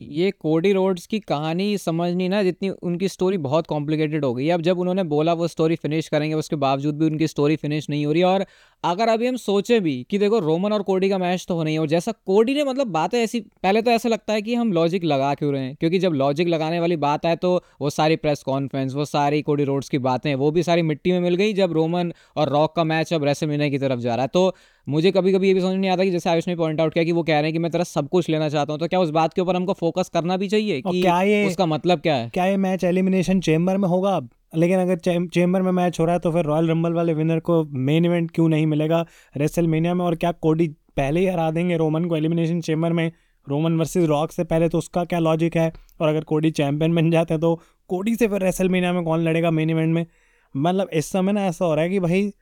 ये 0.00 0.30
कोडी 0.30 0.72
रोड्स 0.72 1.06
की 1.06 1.18
कहानी 1.20 1.78
समझनी 1.78 2.28
ना, 2.28 2.42
जितनी 2.42 2.68
उनकी 2.68 3.08
स्टोरी 3.08 3.38
बहुत 3.38 3.66
कॉम्प्लिकेटेड 3.66 4.24
हो 4.24 4.34
गई 4.34 4.48
अब 4.48 4.62
जब 4.62 4.78
उन्होंने 4.78 5.02
बोला 5.04 5.32
वो 5.32 5.48
स्टोरी 5.48 5.76
फिनिश 5.76 6.08
करेंगे, 6.08 6.34
उसके 6.34 6.56
बावजूद 6.56 6.98
भी 6.98 7.06
उनकी 7.06 7.26
स्टोरी 7.26 7.56
फिनिश 7.56 7.90
नहीं 7.90 8.06
हो 8.06 8.12
रही, 8.12 8.22
और 8.22 8.46
अगर 8.84 9.08
अभी 9.08 9.26
हम 9.26 9.36
सोचे 9.36 9.78
भी 9.80 10.06
कि 10.10 10.18
देखो 10.18 10.38
रोमन 10.38 10.72
और 10.72 10.82
कोडी 10.82 11.08
का 11.08 11.18
मैच 11.18 11.44
तो 11.48 11.54
होना 11.54 11.70
ही 11.70 11.76
और 11.78 11.86
जैसा 11.86 12.12
कोडी 12.26 12.54
ने 12.54 12.64
मतलब 12.64 12.86
बातें 12.86 13.18
ऐसी 13.18 13.40
पहले 13.62 13.82
तो 13.82 13.90
ऐसा 13.90 14.08
लगता 14.08 14.32
है 14.32 14.42
कि 14.42 14.54
हम 14.54 14.72
लॉजिक 14.72 15.04
लगा 15.04 15.32
क्यों 15.34 15.52
रहे 15.52 15.62
हैं? 15.62 15.74
क्योंकि 15.74 15.98
जब 15.98 16.12
लॉजिक 16.12 16.48
लगाने 16.48 16.80
वाली 16.80 16.96
बात 16.96 17.26
आए 17.26 17.36
तो 17.36 17.62
वो 17.80 17.90
सारी 17.90 18.16
प्रेस 18.16 18.42
कॉन्फ्रेंस 18.42 18.94
वो 18.94 19.04
सारी 19.04 19.42
कोडी 19.42 19.64
रोड्स 19.64 19.88
की 19.88 19.98
बातें 19.98 20.34
वो 20.34 20.50
भी 20.50 20.62
सारी 20.62 20.82
मिट्टी 20.82 21.12
में 21.12 21.20
मिल 21.20 21.34
गई 21.34 21.52
जब 21.52 21.72
रोमन 21.72 22.12
और 22.36 22.48
रॉक 22.48 22.76
का 22.76 22.84
मैच 22.84 23.12
अब 23.14 23.24
रेसलमेनिया 23.24 23.68
की 23.68 23.78
तरफ़ 23.78 24.00
जा 24.00 24.14
रहा 24.14 24.22
है। 24.22 24.28
तो 24.28 24.54
मुझे 24.88 25.10
कभी 25.10 25.32
कभी 25.32 25.48
ये 25.48 25.54
भी 25.54 25.60
समझ 25.60 25.76
नहीं 25.76 25.90
आता 25.90 26.04
कि 26.04 26.10
जैसे 26.10 26.30
आयुष 26.30 26.48
ने 26.48 26.56
पॉइंट 26.56 26.80
आउट 26.80 26.94
किया 26.94 27.04
कि 27.04 27.12
वो 27.12 27.22
कह 27.22 27.32
रहे 27.32 27.42
हैं 27.42 27.52
कि 27.52 27.58
मैं 27.58 27.70
तेरा 27.72 27.84
सब 27.84 28.08
कुछ 28.08 28.28
लेना 28.28 28.48
चाहता 28.48 28.72
हूँ 28.72 28.80
तो 28.80 28.88
क्या 28.88 29.00
उस 29.00 29.10
बात 29.10 29.34
के 29.34 29.40
ऊपर 29.40 29.56
हमको 29.56 29.72
फोकस 29.72 30.08
करना 30.08 30.36
भी 30.36 30.48
चाहिए 30.48 30.80
कि 30.82 31.00
क्या 31.02 31.20
ये 31.22 31.46
उसका 31.46 31.66
मतलब 31.66 32.00
क्या 32.00 32.14
है? 32.14 32.30
क्या 32.34 32.46
ये 32.46 32.56
मैच 32.56 32.84
एलिमिनेशन 32.84 33.40
चेम्बर 33.40 33.76
में 33.76 33.88
होगा 33.88 34.16
अब? 34.16 34.28
लेकिन 34.52 34.78
अगर 34.78 35.26
चेम्बर 35.28 35.62
में 35.62 35.70
मैच 35.72 35.98
हो 36.00 36.04
रहा 36.04 36.14
है 36.14 36.20
तो 36.20 36.30
फिर 36.32 36.44
रॉयल 36.44 36.68
रंबल 36.68 36.92
वाले 36.92 37.14
विनर 37.14 37.40
को 37.40 37.64
मेन 37.64 38.04
इवेंट 38.04 38.30
क्यों 38.30 38.48
नहीं 38.48 38.66
मिलेगा 38.66 39.04
रेसल 39.36 39.66
में? 39.66 39.90
और 39.90 40.14
क्या 40.16 40.32
कोडी 40.32 40.68
पहले 40.96 41.20
ही 41.20 41.26
हरा 41.26 41.50
देंगे 41.50 41.76
रोमन 41.76 42.04
को 42.04 42.16
एलिमिनेशन 42.16 42.60
चेम्बर 42.60 42.92
में? 42.92 43.10
रोमन 43.46 43.76
वर्सेस 43.78 44.04
रॉक 44.08 44.32
से 44.32 44.44
पहले 44.44 44.68
तो 44.68 44.78
उसका 44.78 45.04
क्या 45.04 45.18
लॉजिक 45.18 45.56
है? 45.56 45.72
और 46.00 46.08
अगर 46.08 46.24
कोडी 46.24 46.50
चैंपियन 46.50 46.94
बन 46.94 47.10
जाते 47.10 47.34
हैं 47.34 47.40
तो 47.40 47.54
कोडी 47.90 48.14
से 48.16 48.28
फिर 48.28 48.42
रेसल 48.42 48.68
में 48.68 49.04
कौन 49.04 49.20
लड़ेगा 49.20 49.50
मेन 49.50 49.70
इवेंट 49.70 49.94
में? 49.94 50.06
मतलब 50.54 50.88
इस 50.92 51.06
समय 51.06 51.32
ना 51.32 51.44
ऐसा 51.46 51.64
हो 51.64 51.74
रहा 51.74 51.84
है 51.84 51.90
कि 51.90 52.00
भाई, 52.00 52.32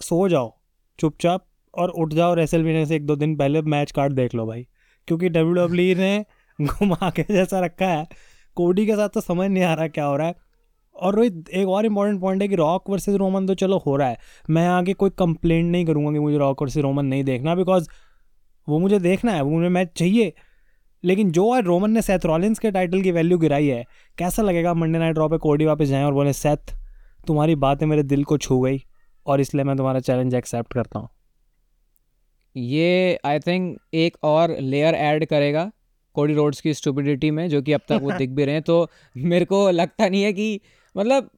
सो 0.00 0.28
जाओ, 0.28 0.52
चुपचाप 0.98 1.44
और 1.74 1.90
उठ 1.90 2.12
जाओ 2.14 2.34
रेसल 2.34 2.64
से 2.86 2.96
एक 2.96 3.06
दो 3.06 3.16
दिन 3.16 3.36
पहले 3.36 3.62
मैच 3.62 3.92
कार्ड 3.92 4.12
देख 4.12 4.34
लो 4.34 4.46
भाई। 4.46 4.66
क्योंकि 5.08 5.28
डब्ल्यू 5.28 5.54
डब्ल्यू 5.56 5.94
e 5.94 5.98
ने 5.98 6.24
घुमा 6.58 7.10
के 7.10 7.22
जैसा 7.30 7.60
रखा 7.60 7.86
है। 7.86 8.06
कोडी 8.56 8.86
के 8.86 8.96
साथ 8.96 9.08
तो 9.08 9.20
समझ 9.20 9.48
नहीं 9.50 9.64
आ 9.64 9.74
रहा 9.74 9.88
क्या 9.88 10.04
हो 10.04 10.16
रहा 10.16 10.26
है। 10.26 10.34
और 10.96 11.14
रोहित 11.14 11.48
एक 11.50 11.68
और 11.68 11.86
इंपॉर्टेंट 11.86 12.20
पॉइंट 12.20 12.42
है 12.42 12.48
कि 12.48 12.56
रॉक 12.56 12.90
वर्सेस 12.90 13.14
रोमन 13.14 13.46
तो 13.46 13.54
चलो 13.54 13.78
हो 13.78 13.96
रहा 13.96 14.08
है। 14.08 14.18
मैं 14.50 14.66
आगे 14.68 14.92
कोई 14.92 15.10
कंप्लेंट 15.10 15.70
नहीं 15.72 15.84
करूँगा 15.86 16.12
कि 16.12 16.18
मुझे 16.18 16.38
रॉक 16.38 16.62
वर्सेस 16.62 16.82
रोमन 16.82 17.06
नहीं 17.06 17.24
देखना 17.24 17.54
बिकॉज़ 17.54 17.88
वो 18.68 18.78
मुझे 18.78 18.98
देखना 18.98 19.32
है 19.32 19.42
वो 19.42 19.50
मुझे 19.50 19.68
मैच 19.68 19.90
चाहिए। 19.96 20.32
लेकिन 21.04 21.30
जो 21.30 21.50
आज 21.52 21.64
रोमन 21.64 21.90
ने 21.90 22.02
सेथ 22.02 22.24
रॉलिंस 22.24 22.58
के 22.58 22.70
टाइटल 22.70 23.02
की 23.02 23.10
वैल्यू 23.12 23.38
गिराई 23.38 23.66
है 23.66 23.84
कैसा 24.18 24.42
लगेगा 24.42 24.74
मंडे 24.74 24.98
नाइट 24.98 25.14
ड्रॉ 25.14 25.28
पे 25.28 25.38
कोडी 25.38 25.64
वापस 25.64 25.86
जाएँ 25.86 26.04
और 26.04 26.12
बोले 26.12 26.32
सेथ 26.32 26.74
तुम्हारी 27.26 27.54
बातें 27.54 27.86
मेरे 27.86 28.02
दिल 28.02 28.24
को 28.24 28.38
छू 28.38 28.60
गई 28.60 28.82
और 29.26 29.40
इसलिए 29.40 29.64
मैं 29.64 29.76
तुम्हारा 29.76 30.00
चैलेंज 30.00 30.34
एक्सेप्ट 30.34 30.72
करता 30.72 30.98
हूँ। 30.98 31.08
ये 32.56 33.18
आई 33.24 33.38
थिंक 33.38 33.78
एक 33.94 34.16
और 34.24 34.56
लेयर 34.60 34.94
ऐड 34.94 35.26
करेगा 35.26 35.70
कोडी 36.14 36.34
रोड्स 36.34 36.60
की 36.60 36.74
स्टूपिडिटी 36.74 37.30
में 37.30 37.48
जो 37.48 37.62
कि 37.62 37.72
अब 37.72 37.80
तक 37.88 38.00
वो 38.02 38.12
दिख 38.18 38.30
भी 38.30 38.44
रहे 38.44 38.54
हैं। 38.54 38.62
तो 38.62 38.88
मेरे 39.16 39.44
को 39.44 39.70
लगता 39.70 40.08
नहीं 40.08 40.22
है 40.22 40.32
कि 40.32 40.60
मतलब 40.96 41.30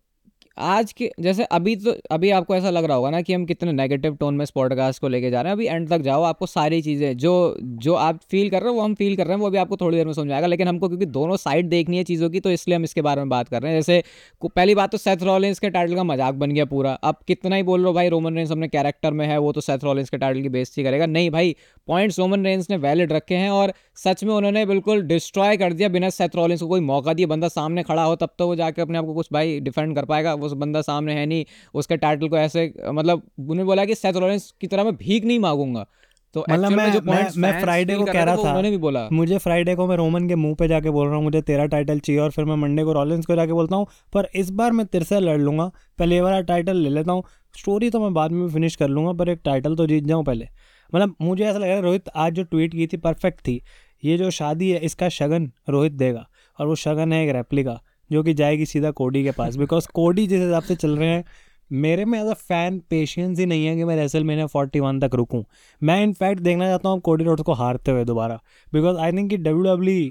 आज 0.58 0.92
के, 0.92 1.10
जैसे 1.20 1.44
अभी 1.44 1.74
तो 1.76 1.94
अभी 2.10 2.30
आपको 2.30 2.54
ऐसा 2.54 2.70
लग 2.70 2.84
रहा 2.84 2.96
होगा 2.96 3.10
ना 3.10 3.20
कि 3.22 3.32
हम 3.32 3.44
कितने 3.46 3.72
नेगेटिव 3.72 4.14
टोन 4.16 4.34
में 4.34 4.42
इस 4.42 4.50
पॉडकास्ट 4.50 5.00
को 5.00 5.08
लेके 5.08 5.30
जा 5.30 5.40
रहे 5.40 5.50
हैं। 5.50 5.56
अभी 5.56 5.66
एंड 5.66 5.88
तक 5.88 5.98
जाओ, 5.98 6.22
आपको 6.22 6.46
सारी 6.46 6.80
चीज़ें, 6.82 7.16
जो 7.16 7.56
जो 7.60 7.94
आप 7.96 8.20
फील 8.30 8.48
कर 8.50 8.60
रहे 8.60 8.70
हो, 8.70 8.74
वो 8.76 8.82
हम 8.82 8.94
फील 8.94 9.16
कर 9.16 9.26
रहे 9.26 9.34
हैं, 9.34 9.40
वो 9.40 9.46
अभी 9.46 9.58
आपको 9.58 9.76
थोड़ी 9.76 9.96
देर 9.96 10.06
में 10.06 10.12
समझाएगा 10.12 10.46
लेकिन 10.46 10.68
हमको, 10.68 10.88
क्योंकि 10.88 11.06
दोनों 11.08 11.36
साइड 11.36 11.68
देखनी 11.68 11.96
है 11.96 12.04
चीज़ों 12.04 12.30
की 12.30 12.40
तो 12.40 12.50
इसलिए 12.50 12.76
हम 12.76 12.84
इसके 12.84 13.02
बारे 13.02 13.20
में 13.20 13.28
बात 13.28 13.48
कर 13.48 13.62
रहे 13.62 13.72
हैं। 13.72 13.78
जैसे 13.78 14.02
पहली 14.46 14.74
बात 14.74 14.92
तो 14.92 14.98
सेथ 14.98 15.22
रॉलिंस 15.22 15.58
के 15.58 15.70
टाइटल 15.70 15.94
का 15.94 16.04
मज़ाक 16.04 16.34
बन 16.34 16.52
गया 16.52 16.64
पूरा। 16.64 16.92
अब 16.92 17.18
कितना 17.28 17.56
ही 17.56 17.62
बोल 17.62 17.80
रहे 17.80 17.86
हो, 17.86 17.92
भाई 17.92 18.08
रोमन 18.08 18.36
रेंस 18.36 18.52
अपने 18.52 18.68
कैरेक्टर 18.68 19.12
में 19.12 19.26
है, 19.26 19.38
वो 19.38 19.52
तो 19.52 19.60
सेथ 19.60 19.84
रॉलिंस 19.84 20.10
के 20.10 20.16
टाइटल 20.16 20.42
की 20.42 20.48
बेस्ती 20.48 20.84
करेगा। 20.84 21.06
नहीं 21.06 21.30
भाई 21.30 21.54
पॉइंट्स 21.88 22.18
रोमन 22.18 22.44
रेंस 22.44 22.70
ने 22.70 22.76
वैलिड 22.78 23.12
रखे 23.12 23.34
हैं 23.34 23.50
और 23.50 23.72
सच 23.98 24.22
में 24.24 24.32
उन्होंने 24.34 24.64
बिल्कुल 24.66 25.02
डिस्ट्रॉय 25.04 25.56
कर 25.56 25.72
दिया 25.72 25.88
बिना 25.88 26.10
सेथ 26.10 26.36
रॉलिंस 26.36 26.60
को। 26.60 26.68
कोई 26.68 26.80
मौका 26.82 27.12
दिया 27.12 27.28
बंदा 27.28 27.48
सामने 27.48 27.82
खड़ा 27.82 28.02
हो 28.02 28.16
तब 28.16 28.30
तो 28.38 28.46
वो 28.46 28.56
जाके 28.56 28.82
अपने 28.82 28.98
आप 28.98 29.04
को 29.04 29.14
कुछ 29.14 29.28
भाई 29.32 29.58
डिफेंड 29.60 29.94
कर 29.96 30.04
पाएगा। 30.04 30.34
उस 30.36 30.52
बंदा 30.54 30.82
सामने 30.82 31.14
है 31.14 31.24
नहीं 31.26 31.44
उसके 31.74 31.96
टाइटल 31.98 32.28
को 32.28 32.36
ऐसे 32.38 32.72
मतलब 32.88 33.22
उन्होंने 33.38 33.64
बोला 33.64 33.84
कि 33.84 33.94
सेथ 33.94 34.16
रॉलिंस 34.16 34.52
की 34.60 34.66
तरह 34.66 34.84
मैं 34.84 34.94
भीख 34.96 35.24
नहीं 35.24 35.38
मांगूँगा। 35.38 35.86
तो 36.34 36.44
मतलब 36.50 36.72
मैं 36.72 36.90
जो 36.92 37.00
मैं, 37.02 37.28
मैं 37.36 37.60
फ्राइडे 37.60 37.94
को 37.96 38.04
कह 38.04 38.22
रहा 38.22 38.36
था 38.36 38.40
उन्होंने 38.40 38.70
भी 38.70 38.76
बोला। 38.78 39.08
मुझे 39.12 39.38
फ्राइडे 39.38 39.74
को 39.74 39.86
मैं 39.86 39.96
रोमन 39.96 40.28
के 40.28 40.34
मुँह 40.34 40.54
पे 40.54 40.68
जाके 40.68 40.90
बोल 40.90 41.06
रहा 41.06 41.16
हूँ 41.16 41.24
मुझे 41.24 41.40
तेरा 41.42 41.66
टाइटल 41.66 41.98
चाहिए 41.98 42.20
और 42.22 42.30
फिर 42.30 42.44
मैं 42.44 42.56
मंडे 42.56 42.84
को 42.84 42.92
रॉलिंस 42.92 43.26
को 43.26 43.36
जाके 43.36 43.52
बोलता 43.52 43.76
हूँ। 43.76 43.86
पर 44.12 44.28
इस 44.34 44.50
बार 44.50 44.72
मैं 44.72 44.86
तेरे 44.86 45.04
से 45.04 45.20
लड़ 45.20 45.38
लूँगा। 45.40 45.70
पहले 45.98 46.14
ये 46.14 46.20
वाला 46.20 46.40
टाइटल 46.42 46.76
ले 46.76 46.90
लेता 46.90 47.12
हूँ। 47.12 47.24
स्टोरी 47.54 47.90
तो 47.90 48.00
मैं 48.00 48.12
बाद 48.14 48.32
में 48.32 48.48
फिनिश 48.48 48.76
कर 48.76 48.88
लूँगा 48.88 49.12
पर 49.12 49.28
एक 49.28 49.40
टाइटल 49.44 49.76
तो 49.76 49.86
जीत 49.86 50.04
जाऊँ 50.04 50.24
पहले। 50.24 50.48
मतलब 50.92 51.14
मुझे 51.20 51.44
ऐसा 51.44 51.58
लग 51.58 51.64
रहा 51.64 51.76
है 51.76 51.82
रोहित 51.82 52.08
आज 52.16 52.32
जो 52.32 52.44
ट्वीट 52.44 52.72
की 52.72 52.86
थी 52.86 52.96
परफेक्ट 52.98 53.40
थी। 53.40 53.60
ये 54.02 54.16
जो 54.18 54.30
शादी 54.30 54.70
है, 54.70 54.78
इसका 54.78 55.08
शगन 55.08 55.50
रोहित 55.68 55.92
देगा 55.94 56.26
और 56.58 56.66
वो 56.66 56.74
शगन 56.76 57.12
है 57.12 57.24
एक 57.24 57.34
रेप्लिका 57.34 57.80
जो 58.10 58.22
कि 58.22 58.34
जाएगी 58.34 58.66
सीधा 58.66 58.90
कोडी 58.90 59.22
के 59.24 59.30
पास। 59.30 59.56
बिकॉज़ 59.56 59.88
कोडी 59.94 60.26
जिस 60.26 60.40
हिसाब 60.40 60.62
से 60.62 60.74
चल 60.74 60.96
रहे 60.96 61.08
हैं, 61.08 61.24
मेरे 61.70 62.04
में 62.04 62.18
एज 62.20 62.26
अ 62.26 62.34
फ़ैन 62.34 62.78
पेशेंस 62.90 63.38
ही 63.38 63.46
नहीं 63.46 63.66
है 63.66 63.74
कि 63.76 63.84
मैं 63.84 63.96
रेसल 63.96 64.24
मैंने 64.24 64.46
फोर्टी 64.46 64.80
वन 64.80 65.00
तक 65.00 65.14
रुकूं। 65.14 65.42
मैं 65.82 66.02
इनफैक्ट 66.02 66.40
देखना 66.40 66.68
चाहता 66.68 66.88
हूँ 66.88 67.00
कोडी 67.00 67.24
रोड्स 67.24 67.42
को 67.42 67.52
हारते 67.52 67.90
हुए 67.90 68.04
दोबारा। 68.04 68.40
बिकॉज़ 68.72 68.98
आई 68.98 69.12
थिंक 69.12 69.30
कि 69.30 69.36
डब्ल्यू 69.36 69.74
डब्ल्यू 69.74 70.10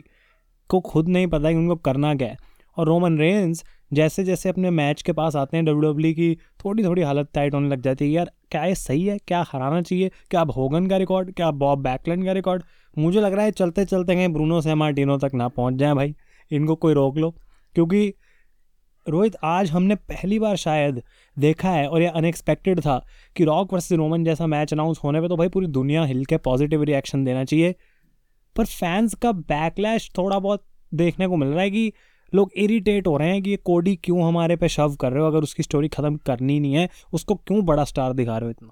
को 0.69 0.79
खुद 0.81 1.09
नहीं 1.09 1.27
पता 1.27 1.51
कि 1.51 1.57
उनको 1.57 1.75
करना 1.75 2.13
क्या 2.15 2.27
है। 2.27 2.37
और 2.77 2.87
रोमन 2.87 3.17
रेंस 3.17 3.63
जैसे 3.93 4.23
जैसे 4.23 4.49
अपने 4.49 4.69
मैच 4.69 5.01
के 5.01 5.11
पास 5.11 5.35
आते 5.35 5.57
हैं 5.57 5.65
डब्ल्यू 5.65 5.91
डब्ल्यू 5.91 6.13
की 6.13 6.37
थोड़ी 6.65 6.83
थोड़ी 6.83 7.01
हालत 7.01 7.29
टाइट 7.33 7.53
होने 7.53 7.69
लग 7.69 7.81
जाती 7.81 8.05
है 8.05 8.11
यार 8.11 8.31
क्या 8.51 8.63
ये 8.65 8.75
सही 8.75 9.05
है? 9.05 9.17
क्या 9.27 9.43
हराना 9.51 9.81
चाहिए? 9.81 10.11
क्या 10.29 10.41
अब 10.41 10.51
होगन 10.51 10.87
का 10.87 10.97
रिकॉर्ड 10.97 11.33
क्या 11.33 11.51
बॉब 11.53 11.81
बैकलैंड 11.83 12.25
का 12.25 12.31
रिकॉर्ड 12.31 12.63
मुझे 12.97 13.21
लग 13.21 13.33
रहा 13.33 13.45
है 13.45 13.51
चलते 13.51 13.85
चलते 13.85 14.15
कहीं 14.15 14.27
ब्रूनो 14.27 14.61
से 14.61 14.75
मार्टिनो 14.75 15.17
तक 15.17 15.33
ना 15.33 15.47
पहुँच 15.47 15.73
जाए 15.73 15.93
भाई। 15.93 16.15
इनको 16.51 16.75
कोई 16.75 16.93
रोक 16.93 17.17
लो, 17.17 17.29
क्योंकि 17.75 18.13
रोहित, 19.07 19.35
आज 19.43 19.71
हमने 19.71 19.95
पहली 19.95 20.39
बार 20.39 20.55
शायद 20.55 21.01
देखा 21.37 21.69
है 21.69 21.87
और 21.87 22.01
ये 22.01 22.07
अनएक्सपेक्टेड 22.07 22.79
था 22.79 22.97
कि 23.35 23.43
रॉक 23.43 23.73
वर्सेस 23.73 23.97
रोमन 23.97 24.23
जैसा 24.23 24.47
मैच 24.47 24.73
अनाउंस 24.73 24.99
होने 25.03 25.21
पे 25.21 25.27
तो 25.27 25.37
भाई 25.37 25.49
पूरी 25.49 25.67
दुनिया 25.67 26.03
हिल 26.03 26.25
के 26.25 26.37
पॉजिटिव 26.37 26.83
रिएक्शन 26.83 27.23
देना 27.23 27.43
चाहिए। 27.43 27.75
पर 28.55 28.65
फैंस 28.65 29.13
का 29.13 29.31
बैकलैश 29.31 30.09
थोड़ा 30.17 30.39
बहुत 30.39 30.65
देखने 30.93 31.27
को 31.27 31.37
मिल 31.37 31.49
रहा 31.49 31.61
है 31.61 31.71
कि 31.71 31.91
लोग 32.33 32.51
इरिटेट 32.57 33.07
हो 33.07 33.17
रहे 33.17 33.29
हैं 33.29 33.41
कि 33.43 33.49
ये 33.49 33.57
कोडी 33.57 33.95
क्यों 33.95 34.21
हमारे 34.23 34.55
पे 34.55 34.69
शव 34.69 34.95
कर 34.95 35.11
रहे 35.11 35.21
हो, 35.21 35.27
अगर 35.27 35.43
उसकी 35.43 35.63
स्टोरी 35.63 35.87
ख़त्म 35.87 36.15
करनी 36.15 36.59
नहीं 36.59 36.73
है, 36.73 36.89
उसको 37.13 37.35
क्यों 37.35 37.65
बड़ा 37.65 37.83
स्टार 37.83 38.13
दिखा 38.13 38.37
रहे 38.37 38.45
हो 38.45 38.51
इतना? 38.51 38.69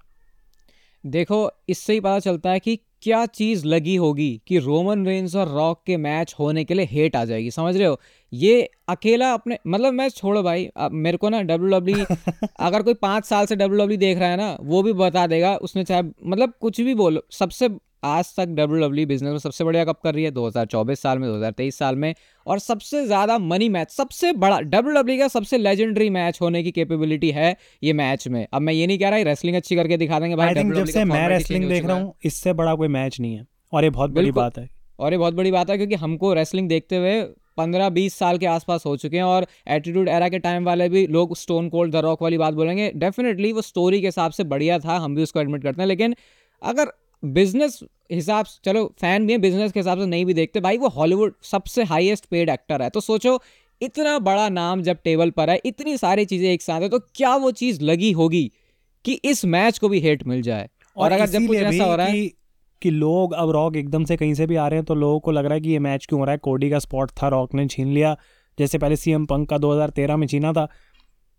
देखो, 1.06 1.52
इससे 1.70 1.94
ही 1.94 2.00
पता 2.00 2.20
चलता 2.20 2.50
है 2.50 2.60
कि 2.60 2.80
क्या 3.06 3.26
चीज़ 3.26 3.66
लगी 3.66 3.96
होगी 3.96 4.42
कि 4.48 4.58
रोमन 4.58 5.06
रेंस 5.06 5.36
और 5.36 5.48
रॉक 5.48 5.84
के 5.86 5.98
मैच 5.98 6.36
होने 6.40 6.64
के 6.66 6.74
लिए 6.74 6.86
हेट 6.86 7.16
आ 7.16 7.26
जाएगी? 7.26 7.52
समझ 7.52 7.78
रहे 7.78 7.88
हो? 7.88 8.00
ये 8.34 8.70
अकेला 8.88 9.34
अपने 9.34 9.60
मतलब 9.68 9.94
मैं 9.94 10.10
छोड़ो 10.10 10.44
भाई 10.44 10.70
अब 10.78 10.92
मेरे 10.92 11.18
को 11.18 11.30
ना 11.30 11.42
डब्ल्यू 11.42 11.80
डब्ल्यू 11.80 12.06
अगर 12.60 12.82
कोई 12.82 12.94
पाँच 12.94 13.26
साल 13.26 13.46
से 13.46 13.56
डब्ल्यू 13.56 13.80
डब्ल्यू 13.80 13.98
देख 13.98 14.18
रहा 14.18 14.30
है 14.30 14.38
ना 14.38 14.58
वो 14.62 14.84
भी 14.84 14.94
बता 14.94 15.28
देगा 15.28 15.56
उसने 15.56 15.84
चाहे 15.84 16.04
मतलब 16.24 16.54
कुछ 16.62 16.82
भी 16.82 16.96
बोलो 16.96 17.22
सबसे 17.32 17.70
आज 18.06 18.26
तक 18.36 18.48
डब्ल्यू 18.48 18.80
डब्ल्यू 18.80 19.06
बिज़नेस 19.08 19.32
में 19.32 19.38
सबसे 19.40 19.64
बढ़िया 19.64 19.84
कब 19.86 19.96
कर 20.04 20.14
रही 20.14 20.24
है? 20.24 20.32
2024 20.32 21.00
साल 21.00 21.20
में 21.20 21.28
2023 21.30 21.78
साल 21.78 21.96
में। 21.96 22.14
और 22.46 22.60
सबसे 22.60 23.06
ज़्यादा 23.06 23.38
मनी 23.40 23.70
मैच 23.70 23.92
सबसे 23.92 24.32
बड़ा 24.36 24.60
डब्ल्यू 24.62 24.94
डब्ल्यू 24.94 25.18
का 25.20 25.28
सबसे 25.30 25.58
लेजेंडरी 25.58 26.10
मैच 26.12 26.40
होने 26.42 26.64
की 26.64 26.72
कैपेबिलिटी 26.72 27.32
है 27.32 27.56
ये 27.84 27.94
मैच 27.94 28.28
में। 28.28 28.46
अब 28.54 28.62
मैं 28.62 28.74
ये 28.74 28.88
नहीं 28.88 29.00
कह 29.00 29.10
रहा 29.10 29.22
रेसलिंग 29.24 29.56
अच्छी 29.56 29.76
करके 29.76 29.98
दिखा 29.98 30.20
देंगे 30.20 30.36
भाई 30.36 30.48
आई 30.48 30.64
जब 30.72 30.86
से 30.88 31.06
मैं 31.06 31.28
रेसलिंग 31.30 31.68
देख 31.70 31.86
रहा 31.86 31.98
हूँ। 31.98 32.14
इससे 32.26 32.54
बड़ा 32.54 32.76
कोई 32.76 32.88
मैच 32.90 33.20
नहीं 33.20 33.36
है। 33.36 33.46
और 33.74 33.84
ये 33.84 33.90
बहुत 33.92 34.12
बड़ी 34.12 34.32
बात 34.34 34.58
है। 34.58 34.70
और 35.00 35.12
ये 35.12 35.18
बहुत 35.18 35.34
बड़ी 35.34 35.52
बात 35.52 35.70
है 35.70 35.78
क्योंकि 35.78 35.96
हमको 35.98 36.34
रेसलिंग 36.34 36.70
देखते 36.70 36.98
हुए 36.98 37.22
पंद्रह 37.58 37.90
बीस 37.90 38.14
साल 38.16 38.38
के 38.38 38.46
आसपास 38.48 38.86
हो 38.86 38.96
चुके 38.98 39.18
हैं 39.18 39.24
और 39.26 39.46
एटीट्यूड 39.70 40.10
एरा 40.10 40.28
के 40.30 40.40
टाइम 40.40 40.66
वाले 40.66 40.88
भी 40.90 41.06
लोग 41.10 41.36
स्टोन 41.38 41.70
कोल्ड 41.70 41.94
द 41.94 42.04
रॉक 42.04 42.22
वाली 42.22 42.38
बात 42.38 42.54
बोलेंगे। 42.54 42.92
डेफिनेटली 42.98 43.52
वो 43.54 43.62
स्टोरी 43.64 44.02
के 44.02 44.08
हिसाब 44.08 44.32
से 44.32 44.44
बढ़िया 44.46 44.80
था 44.80 44.98
हम 44.98 45.16
भी 45.16 45.24
उसको 45.24 45.40
एडमिट 45.40 45.64
करते 45.64 45.82
हैं। 45.82 45.88
लेकिन 45.88 46.16
अगर 46.62 46.92
बिज़नेस 47.26 47.80
हिसाब 48.12 48.46
से 48.46 48.60
चलो 48.66 48.86
फ़ैन 49.02 49.26
भी 49.28 49.34
है 49.34 49.40
बिज़नेस 49.40 49.72
के 49.72 49.80
हिसाब 49.80 50.00
से 50.00 50.06
नहीं 50.06 50.26
भी 50.26 50.34
देखते। 50.34 50.60
भाई 50.60 50.78
वो 50.78 50.88
हॉलीवुड 50.90 51.34
सबसे 51.44 51.84
हाईएस्ट 51.84 52.26
पेड 52.26 52.50
एक्टर 52.50 52.82
है। 52.82 52.90
तो 52.90 53.00
सोचो 53.00 53.40
इतना 53.82 54.18
बड़ा 54.20 54.48
नाम 54.50 54.82
जब 54.82 54.98
टेबल 55.04 55.30
पर 55.30 55.50
है 55.50 55.60
इतनी 55.66 55.98
सारी 55.98 56.26
चीज़ें 56.26 56.50
एक 56.52 56.62
साथ 56.62 56.82
है 56.82 56.90
तो 56.90 57.00
क्या 57.16 57.36
वो 57.36 57.52
चीज़ 57.52 57.82
लगी 57.84 58.12
होगी 58.12 58.52
कि 59.06 59.14
इस 59.26 59.46
मैच 59.46 59.78
को 59.78 59.90
भी 59.90 60.00
हेट 60.00 60.24
मिल 60.28 60.42
जाए? 60.42 60.70
और 60.98 61.06
और 61.06 61.12
अगर 61.12 61.26
जब 61.28 61.48
कुछ 61.48 61.58
ऐसा 61.58 61.84
हो 61.84 61.96
रहा 61.96 62.08
है 62.08 62.28
कि, 62.82 62.90
लोग 62.92 63.34
अब 63.34 63.50
रॉक 63.52 63.76
एकदम 63.76 64.04
से 64.06 64.18
कहीं 64.18 64.34
से 64.34 64.46
भी 64.48 64.56
आ 64.56 64.68
रहे 64.68 64.78
हैं 64.80 64.86
तो 64.86 64.96
लोगों 64.96 65.20
को 65.20 65.32
लग 65.32 65.46
रहा 65.46 65.54
है 65.54 65.62
कि 65.62 65.70
ये 65.70 65.80
मैच 65.80 66.06
क्यों 66.06 66.20
हो 66.20 66.26
रहा 66.26 66.32
है? 66.32 66.38
कोडी 66.38 66.70
का 66.70 66.80
स्पॉट 66.80 67.12
था 67.22 67.28
रॉक 67.28 67.54
ने 67.54 67.66
छीन 67.68 67.88
लिया। 67.88 68.16
जैसे 68.58 68.78
पहले 68.78 68.96
सीएम 68.96 69.26
पंक 69.26 69.50
का 69.50 69.58
2013 69.58 70.18
में 70.18 70.28
छीना 70.28 70.52
था 70.54 70.68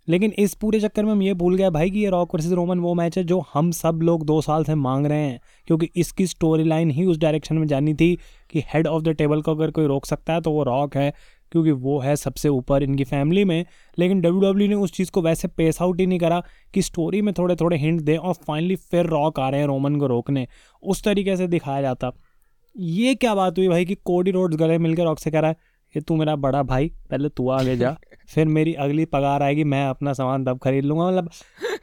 लेकिन 0.08 0.32
इस 0.38 0.54
पूरे 0.54 0.80
चक्कर 0.80 1.04
में 1.04 1.10
हम 1.12 1.22
ये 1.22 1.34
भूल 1.34 1.54
गया 1.56 1.70
भाई 1.70 1.90
कि 1.90 1.98
ये 1.98 2.10
रॉक 2.10 2.34
वर्सेस 2.34 2.52
रोमन 2.52 2.80
वो 2.80 2.94
मैच 2.94 3.16
है 3.18 3.24
जो 3.24 3.42
हम 3.54 3.70
सब 3.72 4.00
लोग 4.02 4.24
दो 4.26 4.40
साल 4.40 4.64
से 4.64 4.74
मांग 4.74 5.06
रहे 5.06 5.18
हैं, 5.20 5.40
क्योंकि 5.66 5.88
इसकी 5.96 6.26
स्टोरी 6.26 6.64
लाइन 6.64 6.90
ही 6.90 7.04
उस 7.04 7.18
डायरेक्शन 7.18 7.58
में 7.58 7.66
जानी 7.66 7.94
थी 7.94 8.14
कि 8.50 8.62
हेड 8.66 8.86
ऑफ़ 8.86 9.02
द 9.02 9.08
टेबल 9.08 9.42
को 9.42 9.54
अगर 9.54 9.70
कोई 9.70 9.86
रोक 9.86 10.06
सकता 10.06 10.32
है 10.32 10.40
तो 10.40 10.50
वो 10.50 10.62
रॉक 10.62 10.96
है, 10.96 11.12
क्योंकि 11.52 11.70
वो 11.70 11.98
है 12.00 12.14
सबसे 12.16 12.48
ऊपर 12.48 12.82
इनकी 12.82 13.04
फैमिली 13.04 13.44
में। 13.44 13.64
लेकिन 13.98 14.20
डब्ल्यू 14.20 14.40
डब्ल्यू 14.42 14.68
ने 14.68 14.74
उस 14.74 14.92
चीज़ 14.92 15.10
को 15.10 15.22
वैसे 15.22 15.48
पेस 15.48 15.80
आउट 15.82 16.00
ही 16.00 16.06
नहीं 16.06 16.18
करा 16.18 16.42
कि 16.74 16.82
स्टोरी 16.82 17.22
में 17.22 17.32
थोड़े 17.34 17.56
थोड़े 17.56 17.76
हिंट 17.76 18.00
दें 18.00 18.16
और 18.16 18.34
फाइनली 18.46 18.76
फिर 18.76 19.06
रॉक 19.06 19.40
आ 19.40 19.48
रहे 19.48 19.60
हैं 19.60 19.66
रोमन 19.66 19.96
को 19.96 20.06
रोकने। 20.06 20.46
उस 20.82 21.02
तरीके 21.04 21.36
से 21.36 21.46
दिखाया 21.48 21.82
जाता। 21.82 22.12
ये 22.76 23.14
क्या 23.14 23.34
बात 23.34 23.58
हुई 23.58 23.68
भाई 23.68 23.84
कि 23.84 23.94
कोडी 23.94 24.30
रोड्स 24.30 24.56
गले 24.56 24.78
मिलकर 24.78 25.04
रॉक 25.04 25.18
से 25.18 25.30
कह 25.30 25.40
रहा 25.40 25.50
है, 25.50 25.56
ये 25.94 26.00
तू 26.00 26.16
मेरा 26.16 26.36
बड़ा 26.36 26.62
भाई, 26.62 26.88
पहले 27.10 27.28
तू 27.28 27.48
आगे 27.50 27.76
जा। 27.76 27.96
फिर 28.28 28.46
मेरी 28.48 28.74
अगली 28.74 29.04
पगार 29.06 29.42
आएगी, 29.42 29.64
मैं 29.64 29.86
अपना 29.86 30.12
सामान 30.12 30.44
तब 30.44 30.58
खरीद 30.58 30.84
लूँगा। 30.84 31.06
मतलब 31.06 31.30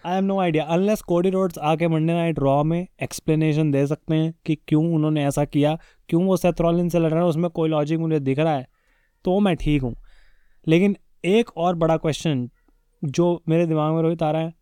I 0.06 0.14
have 0.14 0.24
no 0.24 0.40
idea 0.40 0.64
unless 0.66 1.02
Cody 1.02 1.30
Rhodes 1.30 1.58
आके 1.60 1.88
मंडे 1.88 2.14
नाइट 2.14 2.40
रॉ 2.40 2.64
में 2.64 2.88
एक्सप्लेनेशन 3.04 3.72
दे 3.72 3.86
सकते 3.88 4.16
हैं 4.16 4.34
कि 4.46 4.56
क्यों 4.58 4.84
उन्होंने 4.96 5.26
ऐसा 5.26 5.46
किया, 5.46 5.78
क्यों 6.10 6.24
वो 6.26 6.38
सेथ 6.38 6.62
रॉलिन 6.62 6.90
से 6.90 7.00
लड़ 7.00 7.10
रहे 7.10 7.20
हैं, 7.20 7.30
उसमें 7.30 7.50
कोई 7.52 7.70
लॉजिक 7.70 8.00
मुझे 8.00 8.20
दिख 8.22 8.40
रहा 8.40 8.56
है 8.56 8.68
तो 9.26 9.40
मैं 9.40 9.56
ठीक 9.56 9.82
हूँ। 9.82 9.96
लेकिन 10.68 10.96
एक 11.26 11.58
और 11.58 11.76
बड़ा 11.76 11.98
क्वेश्चन 11.98 12.50
जो 13.02 13.42
मेरे 13.50 13.66
दिमाग 13.66 13.94
में 13.94 14.02
रोहित 14.02 14.24
आ 14.24 14.32
रहा 14.32 14.42
है, 14.42 14.54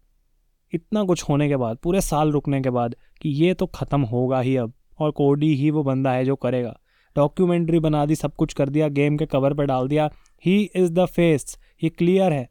इतना 0.73 1.03
कुछ 1.03 1.23
होने 1.23 1.47
के 1.49 1.55
बाद, 1.55 1.77
पूरे 1.77 2.01
साल 2.01 2.31
रुकने 2.31 2.61
के 2.61 2.69
बाद, 2.69 2.95
कि 3.21 3.29
ये 3.31 3.53
तो 3.53 3.65
ख़त्म 3.67 4.01
होगा 4.03 4.39
ही 4.39 4.55
अब, 4.57 4.73
और 4.99 5.11
कोडी 5.11 5.53
ही 5.55 5.69
वो 5.71 5.83
बंदा 5.83 6.11
है 6.11 6.25
जो 6.25 6.35
करेगा। 6.37 6.77
डॉक्यूमेंट्री 7.15 7.79
बना 7.79 8.05
दी, 8.05 8.15
सब 8.15 8.35
कुछ 8.35 8.53
कर 8.53 8.69
दिया 8.69 8.87
गेम 8.89 9.17
के 9.17 9.25
कवर 9.25 9.53
पर 9.53 9.65
डाल 9.65 9.87
दिया। 9.87 10.09
ही 10.43 10.61
इज़ 10.75 10.91
द 10.91 11.05
फेस 11.07 11.57
ये 11.83 11.89
क्लियर 11.89 12.33
है। 12.33 12.47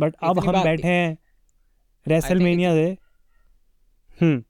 बट 0.00 0.14
अब 0.22 0.38
हम 0.38 0.62
बैठे 0.62 0.88
हैं। 0.88 1.18
रेसलमेनिया 2.06 2.74
से। 2.74 2.96
हम्म। 4.20 4.42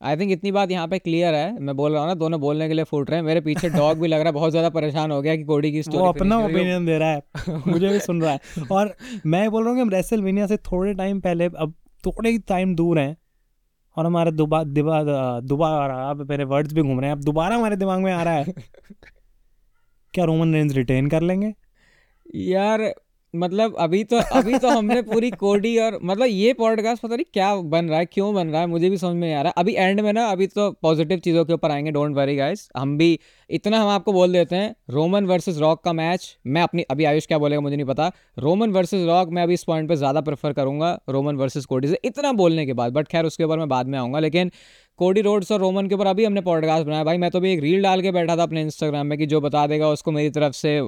आई 0.00 0.16
थिंक 0.16 0.32
इतनी 0.32 0.52
बात 0.52 0.70
यहाँ 0.70 0.88
पे 0.88 0.98
क्लियर 0.98 1.34
है। 1.34 1.60
मैं 1.60 1.76
बोल 1.76 1.92
रहा 1.92 2.00
हूँ 2.00 2.08
ना 2.08 2.14
दोनों 2.14 2.40
बोलने 2.40 2.68
के 2.68 2.74
लिए 2.74 2.84
फूट 2.84 3.10
रहे 3.10 3.18
हैं। 3.18 3.26
मेरे 3.26 3.40
पीछे 3.40 3.68
डॉग 3.68 3.98
भी 3.98 4.08
लग 4.08 4.18
रहा 4.18 4.26
है। 4.26 4.32
बहुत 4.32 4.50
ज़्यादा 4.50 4.70
परेशान 4.70 5.10
हो 5.10 5.20
गया 5.22 5.36
कि 5.36 5.44
कोडी 5.44 5.72
की 5.72 5.82
स्टोरी 5.82 5.98
वो 5.98 6.08
अपना 6.08 6.38
ओपिनियन 6.38 6.86
दे 6.86 6.98
रहा 6.98 7.10
है। 7.10 7.22
मुझे 7.66 7.88
भी 7.88 7.98
सुन 7.98 8.22
रहा 8.22 8.32
है। 8.32 8.40
और 8.72 8.94
मैं 9.26 9.50
बोल 9.50 9.62
रहा 9.62 9.70
हूँ 9.70 9.78
कि 9.78 9.82
हम 9.82 9.90
रेसलमेनिया 9.90 10.46
से 10.46 10.56
थोड़े 10.56 10.94
टाइम 10.94 11.20
पहले 11.20 11.44
अब 11.44 11.74
थोड़े 12.04 12.30
ही 12.30 12.38
टाइम 12.38 12.74
दूर 12.74 12.98
हैं। 12.98 13.16
और 13.96 14.06
हमारे 14.06 14.32
दोबारा 14.32 14.64
दोबारा 14.64 15.40
दोबारा 15.40 16.10
अब 16.10 16.30
मेरे 16.30 16.44
वर्ड्स 16.44 16.72
भी 16.74 16.82
घूम 16.82 17.00
रहे 17.00 17.10
हैं। 17.10 17.16
अब 17.16 17.22
दोबारा 17.22 17.56
हमारे 17.56 17.76
दिमाग 17.76 18.00
में 18.00 18.12
आ 18.12 18.22
रहा 18.22 18.34
है 18.34 18.54
क्या 20.14 20.24
रोमन 20.24 20.54
रेंज 20.54 20.76
रिटेन 20.76 21.08
कर 21.08 21.22
लेंगे। 21.22 21.54
यार 22.36 22.92
मतलब 23.34 23.74
अभी 23.78 24.02
तो 24.04 24.16
अभी 24.32 24.58
तो 24.58 24.68
हमने 24.68 25.00
पूरी 25.02 25.30
कोडी 25.30 25.76
और 25.78 25.98
मतलब 26.02 26.26
ये 26.26 26.52
पॉडकास्ट 26.52 27.02
पता 27.02 27.16
नहीं 27.16 27.24
क्या 27.32 27.54
बन 27.56 27.88
रहा 27.88 27.98
है, 27.98 28.06
क्यों 28.06 28.34
बन 28.34 28.48
रहा 28.48 28.60
है, 28.60 28.66
मुझे 28.66 28.90
भी 28.90 28.96
समझ 28.96 29.12
में 29.12 29.20
नहीं 29.20 29.34
आ 29.34 29.40
रहा। 29.42 29.48
है 29.48 29.54
अभी 29.58 29.74
एंड 29.74 30.00
में 30.00 30.12
ना, 30.12 30.26
अभी 30.26 30.46
तो 30.46 30.70
पॉजिटिव 30.82 31.18
चीज़ों 31.18 31.44
के 31.44 31.52
ऊपर 31.52 31.70
आएँगे 31.70 31.90
डोंट 31.90 32.14
वरी 32.16 32.36
गाइस 32.36 32.68
हम 32.76 32.96
भी, 32.98 33.18
इतना 33.50 33.80
हम 33.80 33.88
आपको 33.88 34.12
बोल 34.12 34.32
देते 34.32 34.56
हैं 34.56 34.74
रोमन 34.90 35.26
वर्सेस 35.26 35.58
रॉक 35.58 35.82
का 35.84 35.92
मैच 35.92 36.36
मैं 36.46 36.62
अपनी, 36.62 36.82
अभी 36.82 37.04
आयुष 37.04 37.26
क्या 37.26 37.38
बोलेगा 37.38 37.60
मुझे 37.60 37.76
नहीं 37.76 37.86
पता। 37.86 38.10
रोमन 38.38 38.70
वर्सेस 38.70 39.06
रॉक 39.06 39.30
मैं 39.30 39.42
अभी 39.42 39.54
इस 39.54 39.64
पॉइंट 39.64 39.88
पर 39.88 39.94
ज़्यादा 39.94 40.20
प्रेफर 40.20 40.52
करूँगा 40.52 40.98
रोमन 41.08 41.36
वर्सेज 41.36 41.64
कोडी 41.64 41.88
से, 41.88 41.98
इतना 42.04 42.32
बोलने 42.32 42.66
के 42.66 42.72
बाद 42.72 42.92
बट 42.92 43.08
खैर 43.08 43.24
उसके 43.24 43.44
ऊपर 43.44 43.58
मैं 43.58 43.68
बाद 43.68 43.86
में 43.86 43.98
आऊँगा, 43.98 44.18
लेकिन 44.18 44.50
कोडी 44.98 45.20
रोड्स 45.20 45.50
और 45.52 45.58
रोमन 45.60 45.86
के 45.86 45.94
ऊपर 45.94 46.06
अभी 46.06 46.24
हमने 46.24 46.40
पॉडकास्ट 46.40 46.86
बनाया। 46.86 47.04
भाई 47.04 47.18
मैं 47.18 47.30
तो 47.30 47.40
भी 47.40 47.52
एक 47.52 47.60
रील 47.60 47.82
डाल 47.82 48.02
के 48.02 48.10
बैठा 48.12 48.36
था 48.36 48.42
अपने 48.42 48.60
इंस्टाग्राम 48.62 49.06
में 49.06 49.16
कि 49.18 49.26
जो 49.26 49.40
बता 49.40 49.66
देगा 49.66 49.88
उसको 49.88 50.12
मेरी 50.12 50.30
तरफ़ 50.30 50.52
से 50.52 50.80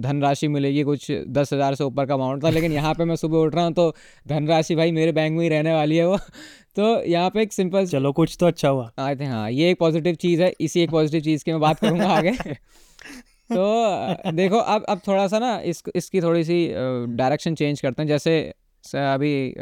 धनराशि 0.00 0.48
मिलेगी 0.48 0.82
कुछ 0.82 1.10
दस 1.28 1.52
हज़ार 1.52 1.74
से 1.74 1.84
ऊपर 1.84 2.06
का 2.06 2.14
अमाउंट 2.14 2.44
था। 2.44 2.50
लेकिन 2.50 2.72
यहाँ 2.72 2.92
पे 2.94 3.04
मैं 3.04 3.16
सुबह 3.16 3.38
उठ 3.38 3.54
रहा 3.54 3.64
हूँ 3.64 3.72
तो 3.72 3.94
धनराशि 4.26 4.74
भाई 4.74 4.92
मेरे 4.92 5.12
बैंक 5.12 5.36
में 5.36 5.42
ही 5.42 5.48
रहने 5.48 5.72
वाली 5.74 5.96
है 5.96 6.06
वो। 6.08 6.16
तो 6.76 7.02
यहाँ 7.04 7.30
पे 7.30 7.42
एक 7.42 7.52
सिंपल 7.52 7.86
चलो 7.86 8.12
कुछ 8.12 8.36
तो 8.40 8.46
अच्छा 8.46 8.68
हुआ। 8.68 8.90
आई 8.98 9.16
थिंक 9.16 9.30
हाँ 9.30 9.50
ये 9.50 9.70
एक 9.70 9.78
पॉजिटिव 9.78 10.14
चीज़ 10.16 10.42
है 10.42 10.52
इसी 10.60 10.80
एक 10.80 10.90
पॉजिटिव 10.90 11.20
चीज़ 11.20 11.44
की 11.44 11.50
मैं 11.50 11.60
बात 11.60 11.80
करूँगा 11.80 12.08
आगे। 12.08 12.32
तो 13.52 14.32
देखो 14.32 14.58
अब 14.58 14.84
अब 14.88 15.00
थोड़ा 15.08 15.26
सा 15.28 15.38
ना 15.38 15.58
इस 15.64 15.82
इसकी 15.96 16.20
थोड़ी 16.20 16.44
सी 16.44 16.66
डायरेक्शन 17.16 17.54
चेंज 17.54 17.80
करते 17.80 18.02
हैं। 18.02 18.08
जैसे 18.08 18.52
अभी 18.94 19.54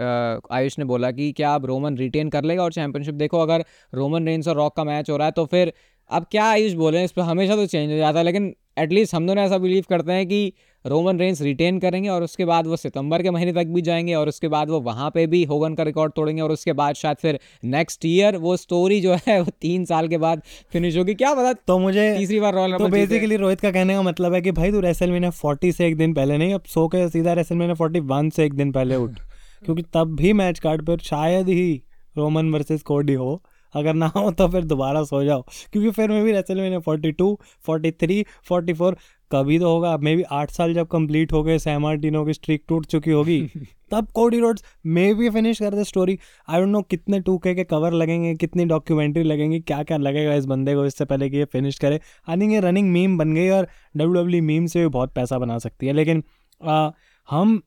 आयुष 0.52 0.78
ने 0.78 0.84
बोला 0.84 1.10
कि 1.10 1.30
क्या 1.32 1.50
आप 1.50 1.64
रोमन 1.66 1.96
रिटेन 1.98 2.28
कर 2.30 2.44
लेगा 2.44 2.62
और 2.62 2.72
चैंपियनशिप 2.72 3.14
देखो, 3.14 3.40
अगर 3.40 3.64
रोमन 3.92 4.26
रेंस 4.26 4.48
और 4.48 4.56
रॉक 4.56 4.76
का 4.76 4.84
मैच 4.84 5.10
हो 5.10 5.16
रहा 5.16 5.26
है 5.26 5.32
तो 5.32 5.44
फिर 5.46 5.72
अब 6.10 6.26
क्या 6.30 6.44
आयुष 6.46 6.72
बोले? 6.74 7.04
इस 7.04 7.12
पर 7.12 7.22
हमेशा 7.22 7.56
तो 7.56 7.66
चेंज 7.66 7.90
हो 7.92 7.96
जाता 7.96 8.18
है, 8.18 8.24
लेकिन 8.24 8.54
एटलीस्ट 8.78 9.14
हम 9.14 9.26
दोनों 9.26 9.44
ऐसा 9.44 9.58
बिलीव 9.58 9.84
करते 9.88 10.12
हैं 10.12 10.26
कि 10.26 10.52
रोमन 10.86 11.18
रेंस 11.18 11.40
रिटेन 11.42 11.78
करेंगे 11.78 12.08
और 12.08 12.22
उसके 12.22 12.44
बाद 12.44 12.66
वो 12.66 12.76
सितंबर 12.76 13.22
के 13.22 13.30
महीने 13.30 13.52
तक 13.52 13.66
भी 13.66 13.82
जाएँगे 13.82 14.14
और 14.14 14.28
उसके 14.28 14.48
बाद 14.48 14.70
वो 14.70 14.80
वहाँ 14.80 15.10
पे 15.10 15.26
भी 15.26 15.44
होगन 15.44 15.74
का 15.74 15.82
रिकॉर्ड 15.82 16.12
तोड़ेंगे 16.12 16.42
और 16.42 16.52
उसके 16.52 16.72
बाद 16.72 16.94
शायद 16.94 17.16
फिर 17.16 17.38
नेक्स्ट 17.64 18.04
ईयर 18.04 18.36
वो 18.36 18.56
स्टोरी 18.56 19.00
जो 19.00 19.16
है 19.26 19.40
वो 19.40 19.52
तीन 19.60 19.84
साल 19.84 20.08
के 20.08 20.18
बाद 20.18 20.42
फिनिश 20.72 20.96
होगी। 20.96 21.14
क्या 21.14 21.34
पता 21.34 21.52
तो 21.52 21.78
मुझे 21.78 22.18
तीसरी 22.18 22.40
बार 22.40 22.54
रॉयल 22.54 22.76
तो 22.76 22.88
बेसिकली 22.88 23.36
रोहित 23.36 23.60
का 23.60 23.70
कहने 23.70 23.94
का 23.94 24.02
मतलब 24.02 24.34
है 24.34 24.42
कि 24.42 24.52
भाई 24.52 24.70
तू 24.70 24.80
रेसलमेनिया 24.80 25.30
40 25.30 25.72
से 25.72 25.86
एक 25.86 25.96
दिन 25.96 26.14
पहले 26.14 26.38
नहीं 26.38 26.54
अब 26.54 26.62
सो 26.64 26.88
के 26.88 27.08
सीधा 27.08 27.32
रेसलमेनिया 27.32 27.74
41 27.74 28.30
से 28.30 28.44
एक 28.44 28.54
दिन 28.54 28.72
पहले 28.72 28.96
उठ। 28.96 29.10
क्योंकि 29.64 29.82
तब 29.82 30.14
भी 30.16 30.32
मैच 30.32 30.58
कार्ड 30.58 30.86
पर 30.86 30.98
शायद 30.98 31.48
ही 31.48 31.82
रोमन 32.16 32.50
वर्सेस 32.50 32.82
कोडी 32.82 33.12
हो। 33.12 33.42
अगर 33.74 33.94
ना 33.94 34.06
हो 34.16 34.30
तो 34.30 34.48
फिर 34.48 34.64
दोबारा 34.64 35.02
सो 35.04 35.22
जाओ। 35.24 35.42
क्योंकि 35.72 35.90
फिर 35.90 36.10
मैं 36.10 36.22
भी 36.24 36.32
रेसल 36.32 36.60
मैंने 36.60 36.78
forty 36.80 37.12
two 37.12 37.38
forty 37.66 37.90
three 37.92 38.24
forty 38.48 38.72
four 38.72 38.96
कभी 39.30 39.58
तो 39.58 39.68
होगा। 39.68 39.96
मे 39.98 40.14
बी 40.16 40.22
आठ 40.32 40.50
साल 40.50 40.74
जब 40.74 40.86
कंप्लीट 40.88 41.32
हो 41.32 41.42
गए 41.42 41.58
सैमार्टिनो 41.58 42.24
की 42.24 42.32
स्ट्रिक 42.32 42.62
टूट 42.68 42.86
चुकी 42.86 43.10
होगी 43.10 43.40
तब 43.90 44.06
Cody 44.14 44.38
Rhodes 44.40 44.64
may 44.86 45.12
be 45.14 45.30
finish 45.30 45.58
कर 45.58 45.74
दे 45.74 45.84
स्टोरी 45.84 46.18
आई 46.48 46.60
डोंट 46.60 46.68
नो 46.68 46.80
कितने 46.82 47.20
टू 47.20 47.36
के 47.38 47.64
कवर 47.64 47.92
लगेंगे 47.92 48.34
कितनी 48.34 48.64
डॉक्यूमेंट्री 48.66 49.22
लगेंगी 49.22 49.60
क्या 49.60 49.82
क्या 49.82 49.96
लगेगा 49.96 50.34
इस 50.34 50.44
बंदे 50.46 50.74
को 50.74 50.84
इससे 50.86 51.04
पहले 51.04 51.28
कि 51.30 51.36
ये 51.36 51.44
फिनिश 51.52 51.78
करे। 51.78 52.00
आई 52.28 52.40
थिंक 52.40 52.52
ये 52.52 52.60
रनिंग 52.60 52.90
मीम 52.92 53.18
बन 53.18 53.34
गई 53.34 53.48
और 53.48 53.68
डब्ल्यू 53.96 54.22
डब्ल्यू 54.22 54.42
मीम 54.42 54.66
से 54.66 54.80
भी 54.80 54.88
बहुत 54.88 55.14
पैसा 55.14 55.38
बना 55.38 55.58
सकती 55.58 55.86
है। 55.86 55.92
लेकिन 55.92 56.22
आ, 56.60 56.90
हम 57.28 57.60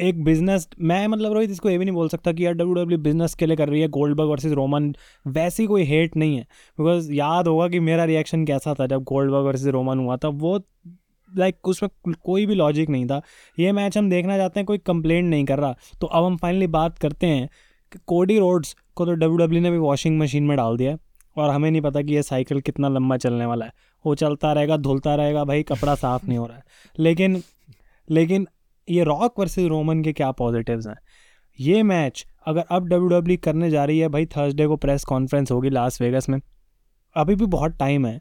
एक 0.00 0.24
बिज़नेस 0.24 0.68
मैं 0.80 1.06
मतलब 1.06 1.32
रोहित 1.32 1.50
इसको 1.50 1.70
ये 1.70 1.78
भी 1.78 1.84
नहीं 1.84 1.94
बोल 1.94 2.08
सकता 2.08 2.32
कि 2.32 2.44
यार 2.46 2.54
डब्ल्यू 2.54 2.74
डब्ल्यू 2.74 2.98
बिज़नेस 2.98 3.34
के 3.34 3.46
लिए 3.46 3.56
कर 3.56 3.68
रही 3.68 3.80
है 3.80 3.88
गोल्ड 3.88 4.00
गोल्डबर्ग 4.00 4.30
वर्सेस 4.30 4.52
रोमन 4.52 4.94
वैसी 5.26 5.66
कोई 5.66 5.84
हेट 5.84 6.16
नहीं 6.16 6.36
है। 6.36 6.42
बिकॉज़ 6.78 7.12
याद 7.12 7.48
होगा 7.48 7.68
कि 7.68 7.80
मेरा 7.80 8.04
रिएक्शन 8.04 8.44
कैसा 8.44 8.74
था 8.74 8.86
जब 8.86 9.02
गोल्ड 9.02 9.30
गोल्डबर्ग 9.30 9.46
वर्सेस 9.46 9.66
रोमन 9.66 9.98
हुआ 9.98 10.16
था 10.16 10.28
वो 10.28 10.60
लाइक 11.36 11.54
like, 11.54 11.70
उसमें 11.70 12.14
कोई 12.24 12.46
भी 12.46 12.54
लॉजिक 12.54 12.88
नहीं 12.90 13.06
था। 13.06 13.20
ये 13.58 13.72
मैच 13.72 13.98
हम 13.98 14.10
देखना 14.10 14.36
चाहते 14.36 14.60
हैं 14.60 14.66
कोई 14.66 14.78
कंप्लेंट 14.78 15.30
नहीं 15.30 15.44
कर 15.44 15.58
रहा। 15.58 15.74
तो 16.00 16.06
अब 16.06 16.24
हम 16.24 16.36
फाइनली 16.36 16.66
बात 16.66 16.98
करते 16.98 17.26
हैं 17.26 17.48
कि 17.92 17.98
कोडी 18.06 18.38
रोड्स 18.38 18.76
को 18.94 19.06
तो 19.06 19.12
डब्ल्यू 19.12 19.36
डब्ल्यू 19.36 19.60
ने 19.60 19.70
भी 19.70 19.78
वॉशिंग 19.78 20.18
मशीन 20.18 20.44
में 20.44 20.56
डाल 20.56 20.76
दिया 20.76 20.96
और 21.36 21.50
हमें 21.50 21.70
नहीं 21.70 21.82
पता 21.82 22.02
कि 22.02 22.14
ये 22.14 22.22
साइकिल 22.22 22.60
कितना 22.60 22.88
लंबा 22.88 23.16
चलने 23.16 23.46
वाला 23.46 23.64
है। 23.64 23.72
वो 24.04 24.14
चलता 24.14 24.52
रहेगा 24.52 24.76
धुलता 24.76 25.14
रहेगा 25.14 25.44
भाई 25.44 25.62
कपड़ा 25.62 25.94
साफ़ 25.94 26.26
नहीं 26.26 26.38
हो 26.38 26.46
रहा 26.46 26.56
है। 26.56 26.64
लेकिन 26.98 27.42
लेकिन 28.10 28.46
ये 28.90 29.04
रॉक 29.04 29.40
वर्सेस 29.40 29.66
रोमन 29.68 30.02
के 30.02 30.12
क्या 30.12 30.30
पॉजिटिव्स 30.30 30.86
हैं? 30.86 30.96
ये 31.58 31.82
मैच 31.82 32.26
अगर 32.46 32.64
अब 32.70 32.86
डब्ल्यू 32.88 33.08
डब्ल्यू 33.08 33.36
करने 33.44 33.70
जा 33.70 33.84
रही 33.84 33.98
है 33.98 34.08
भाई 34.08 34.26
थर्सडे 34.26 34.66
को 34.66 34.76
प्रेस 34.76 35.04
कॉन्फ्रेंस 35.04 35.50
होगी 35.50 35.70
लास 35.70 36.00
वेगस 36.00 36.28
में। 36.28 36.40
अभी 37.16 37.34
भी 37.34 37.46
बहुत 37.46 37.76
टाइम 37.78 38.06
है। 38.06 38.20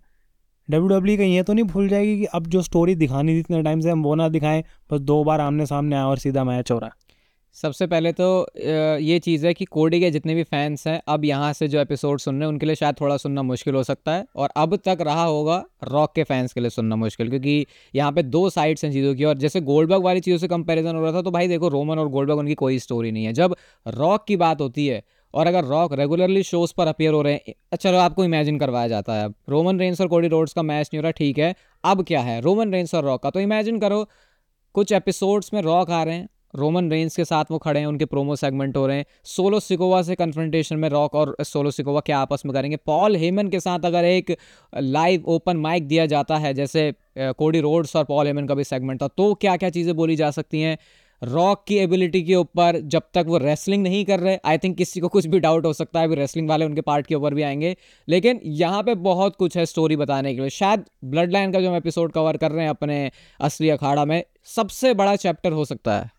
डब्ल्यू 0.70 0.88
डब्ल्यू 0.88 1.18
कहीं 1.18 1.36
ये 1.36 1.44
तो 1.44 1.54
नहीं 1.54 1.66
भूल 1.66 1.88
जाएगी 1.88 2.18
कि 2.20 2.26
अब 2.26 2.48
जो 2.48 2.62
स्टोरी 2.62 2.96
दिखानी 2.96 3.34
थी 3.34 3.40
इतने 3.40 3.62
टाइम 3.64 3.80
से, 3.80 3.90
हम 3.90 4.04
वो 4.04 4.16
ना 4.16 4.30
दिखाएँ, 4.30 4.64
बस 4.92 5.00
दो 5.00 5.24
बार 5.24 5.42
आमने 5.42 5.66
सामने 5.66 5.96
आए 5.96 6.04
और 6.04 6.18
सीधा 6.18 6.44
मैच 6.44 6.72
हो 6.72 6.80
रहा 6.80 6.90
है। 6.90 7.09
सबसे 7.56 7.86
पहले 7.88 8.12
तो 8.12 8.26
ये 8.58 9.18
चीज़ 9.20 9.46
है 9.48 9.54
कि 9.54 9.66
कोडी 9.66 10.00
के 10.00 10.10
जितने 10.12 10.34
भी 10.36 10.44
फैंस 10.44 10.86
हैं, 10.88 11.02
अब 11.08 11.24
यहाँ 11.26 11.52
से 11.54 11.68
जो 11.68 11.80
एपिसोड 11.80 12.20
सुन 12.20 12.36
रहे 12.36 12.44
हैं, 12.44 12.48
उनके 12.48 12.66
लिए 12.66 12.76
शायद 12.76 12.96
थोड़ा 13.02 13.18
सुनना 13.18 13.42
मुश्किल 13.44 13.76
हो 13.76 13.84
सकता 13.84 14.12
है 14.12 14.26
और 14.36 14.50
अब 14.58 14.76
तक 14.86 14.98
रहा 15.02 15.24
होगा 15.24 15.64
रॉक 15.84 16.14
के 16.16 16.24
फैंस 16.24 16.54
के 16.54 16.62
लिए 16.62 16.70
सुनना 16.70 16.96
मुश्किल 16.96 17.30
क्योंकि 17.30 17.66
यहाँ 17.96 18.12
पे 18.12 18.24
दो 18.24 18.50
साइड्स 18.50 18.86
हैं 18.86 18.92
चीज़ों 18.92 19.16
की 19.16 19.24
और 19.24 19.38
जैसे 19.38 19.62
गोल्डबर्ग 19.62 20.04
वाली 20.04 20.20
चीज़ों 20.20 20.38
से 20.38 20.48
कंपैरिजन 20.48 20.96
हो 20.96 21.04
रहा 21.04 21.14
था 21.14 21.22
तो 21.22 21.32
भाई 21.32 21.48
देखो 21.48 21.68
रोमन 21.68 22.00
और 22.00 22.10
गोल्डबर्ग 22.10 22.40
उनकी 22.40 22.56
कोई 22.56 22.80
स्टोरी 22.80 23.12
नहीं 23.12 23.26
है। 23.26 23.34
जब 23.34 23.56
रॉक 23.88 24.26
की 24.28 24.38
बात 24.38 24.62
होती 24.62 24.88
है 24.88 25.04
और 25.34 25.48
अगर 25.48 25.66
रॉक 25.66 25.94
रेगुलरली 25.94 26.44
शोज़ 26.44 26.74
पर 26.78 26.88
अपियर 26.88 27.14
हो 27.14 27.22
रहे 27.22 27.34
हैं 27.34 27.78
चलो 27.78 27.98
आपको 27.98 28.24
इमेजिन 28.26 28.60
करवाया 28.60 28.88
जाता 28.88 29.14
है 29.14 29.26
अब। 29.26 29.34
रोमन 29.50 29.80
रेंस 29.80 30.02
और 30.02 30.08
कोडी 30.08 30.28
रोड्स 30.28 30.54
का 30.54 30.62
मैच 30.64 30.90
नहीं 30.94 31.00
हो 31.00 31.04
रहा, 31.04 31.12
ठीक 31.12 31.38
है, 31.40 31.54
अब 31.84 32.04
क्या 32.04 32.22
है? 32.22 32.40
रोमन 32.42 32.74
रेंस 32.74 32.96
और 32.96 33.04
रॉक 33.04 33.24
का 33.24 33.30
तो 33.30 33.40
इमेजिन 33.40 33.80
करो, 33.80 34.08
कुछ 34.76 34.92
एपिसोड्स 34.94 35.54
में 35.54 35.62
रॉक 35.62 35.90
आ 35.92 36.04
रहे 36.04 36.16
हैं 36.16 36.28
रोमन 36.54 36.90
रेंज 36.92 37.16
के 37.16 37.26
साथ 37.26 37.46
वो 37.52 37.58
खड़े 37.58 37.80
हैं, 37.80 37.88
उनके 37.88 38.06
प्रोमो 38.06 38.36
सेगमेंट 38.36 38.78
हो 38.78 38.86
रहे 38.88 38.98
हैं। 38.98 39.06
सोलो 39.26 39.60
सिकोवा 39.60 40.02
से 40.02 40.16
कन्फ्रंटेशन 40.16 40.78
में 40.78 40.88
रॉक 40.90 41.16
और 41.16 41.36
सोलो 41.42 41.72
सिकोवा 41.72 42.00
क्या 42.02 42.20
आपस 42.20 42.44
में 42.46 42.54
करेंगे? 42.54 42.78
पॉल 42.78 43.16
हेमन 43.16 43.48
के 43.48 43.60
साथ 43.60 43.86
अगर 43.86 44.06
एक 44.06 44.36
लाइव 44.74 45.26
ओपन 45.28 45.58
माइक 45.58 45.88
दिया 45.88 46.06
जाता 46.06 46.38
है, 46.38 46.54
जैसे 46.54 46.94
कोडी 47.18 47.60
रोड्स 47.60 47.96
और 47.96 48.04
पॉल 48.06 48.28
हेमन 48.28 48.48
का 48.48 48.56
भी 48.56 48.64
सेगमेंट 48.64 49.02
था 49.02 49.08
तो 49.08 49.34
क्या 49.34 49.56
क्या 49.58 49.70
चीज़ें 49.70 49.96
बोली 49.96 50.16
जा 50.16 50.32
सकती 50.32 50.62
हैं? 50.62 50.78
रॉक 51.22 51.64
की 51.68 51.78
एबिलिटी 51.78 52.22
के 52.24 52.36
ऊपर 52.36 52.80
जब 52.82 53.04
तक 53.14 53.26
वो 53.28 53.38
रेसलिंग 53.38 53.82
नहीं 53.84 54.04
कर 54.06 54.20
रहे 54.20 54.38
आई 54.46 54.58
थिंक 54.58 54.76
किसी 54.78 55.00
को 55.00 55.08
कुछ 55.08 55.26
भी 55.26 55.40
डाउट 55.40 55.66
हो 55.66 55.74
सकता 55.74 56.00
है, 56.00 56.06
अभी 56.06 56.16
रेसलिंग 56.16 56.50
वाले 56.50 56.66
उनके 56.66 56.82
पार्ट 56.82 57.08
के 57.08 57.16
ऊपर 57.16 57.34
भी 57.34 57.42
आएँगे। 57.42 57.76
लेकिन 58.08 58.40
यहाँ 58.44 58.84
पे 58.84 58.96
बहुत 58.98 59.36
कुछ 59.36 59.58
है 59.58 59.66
स्टोरी 59.66 59.96
बताने 59.96 60.34
के 60.36 60.42
लिए। 60.42 60.50
शायद 60.50 60.86
ब्लड 61.06 61.32
लाइन 61.32 61.52
का 61.52 61.62
जो 61.62 61.70
हम 61.70 61.76
एपिसोड 61.76 62.12
कवर 62.12 62.38
कर 62.38 62.52
रहे 62.52 62.64
हैं 62.64 62.70
अपने 62.70 63.12
असली 63.40 63.70
अखाड़ा 63.70 64.06
में, 64.06 64.24
सबसे 64.48 64.94
बड़ा 64.94 65.16
चैप्टर 65.16 65.52
हो 65.52 65.66
सकता 65.66 66.00
है। 66.00 66.19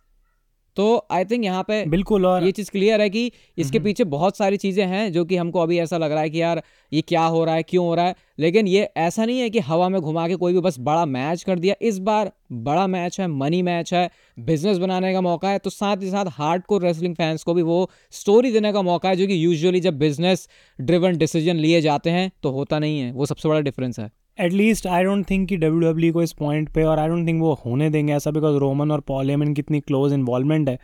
तो 0.81 1.07
आई 1.13 1.25
थिंक 1.25 1.45
यहाँ 1.45 1.63
पे 1.63 1.85
बिल्कुल 1.87 2.27
और 2.27 2.45
ये 2.45 2.51
चीज़ 2.53 2.71
क्लियर 2.71 3.01
है 3.01 3.09
कि 3.11 3.31
इसके 3.59 3.79
पीछे 3.79 4.05
बहुत 4.07 4.37
सारी 4.37 4.57
चीज़ें 4.57 4.85
हैं 4.87 5.13
जो 5.13 5.25
कि 5.25 5.37
हमको 5.37 5.61
अभी 5.61 5.79
ऐसा 5.79 5.99
लग 5.99 6.13
रहा 6.13 6.21
है 6.21 6.31
कि 6.31 6.41
यार 6.41 6.63
ये 6.93 7.01
क्या 7.03 7.25
हो 7.25 7.45
रहा 7.45 7.55
है 7.55 7.63
क्यों 7.63 7.85
हो 7.87 7.95
रहा 7.95 8.05
है। 8.05 8.15
लेकिन 8.39 8.67
ये 8.67 8.83
ऐसा 8.99 9.25
नहीं 9.25 9.41
है 9.41 9.49
कि 9.51 9.59
हवा 9.61 9.89
में 9.89 10.01
घुमा 10.01 10.27
के 10.29 10.37
कोई 10.37 10.53
भी 10.53 10.61
बस 10.61 10.79
बड़ा 10.81 11.05
मैच 11.07 11.43
कर 11.43 11.59
दिया। 11.59 11.75
इस 11.83 11.99
बार 11.99 12.31
बड़ा 12.53 12.87
मैच 12.87 13.21
है 13.21 13.27
मनी 13.29 13.61
मैच 13.63 13.93
है 13.95 14.09
बिज़नेस 14.39 14.79
बनाने 14.79 15.13
का 15.13 15.21
मौका 15.21 15.49
है। 15.49 15.59
तो 15.59 15.71
साथ 15.71 16.03
ही 16.03 16.11
साथ 16.11 16.31
हार्ड 16.31 16.63
को 16.63 16.79
रेसलिंग 16.79 17.15
फैंस 17.17 17.43
को 17.43 17.55
भी 17.55 17.63
वो 17.63 17.91
स्टोरी 18.13 18.53
देने 18.53 18.73
का 18.73 18.83
मौका 18.83 19.09
है 19.09 19.17
जो 19.17 19.27
कि 19.27 19.45
यूजुअली 19.45 19.81
जब 19.81 19.99
बिज़नेस 19.99 20.49
ड्रिवन 20.79 21.19
डिसीज़न 21.19 21.57
लिए 21.57 21.81
जाते 21.81 22.11
हैं 22.11 22.31
तो 22.43 22.51
होता 22.51 22.79
नहीं 22.79 23.01
है। 23.01 23.13
वो 23.13 23.27
सबसे 23.27 23.49
बड़ा 23.49 23.61
डिफरेंस 23.61 23.99
है। 23.99 24.11
At least 24.41 24.87
I 24.87 25.05
don't 25.05 25.29
think 25.31 25.49
कि 25.49 25.57
डब्ल्यू 25.57 25.91
डब्ल्यू 25.91 26.13
को 26.13 26.23
इस 26.23 26.33
पॉइंट 26.33 26.69
पे 26.69 26.83
और 26.83 26.99
आई 26.99 27.09
डोंट 27.09 27.27
थिंक 27.29 27.41
वो 27.41 27.53
होने 27.65 27.89
देंगे 27.91 28.13
ऐसा 28.13 28.31
बिकॉज़ 28.31 28.57
रोमन 28.57 28.91
और 28.91 29.01
पॉलेमन 29.01 29.53
की 29.55 29.61
इतनी 29.61 29.81
क्लोज 29.81 30.13
इन्वॉल्वमेंट 30.13 30.69
है 30.69 30.79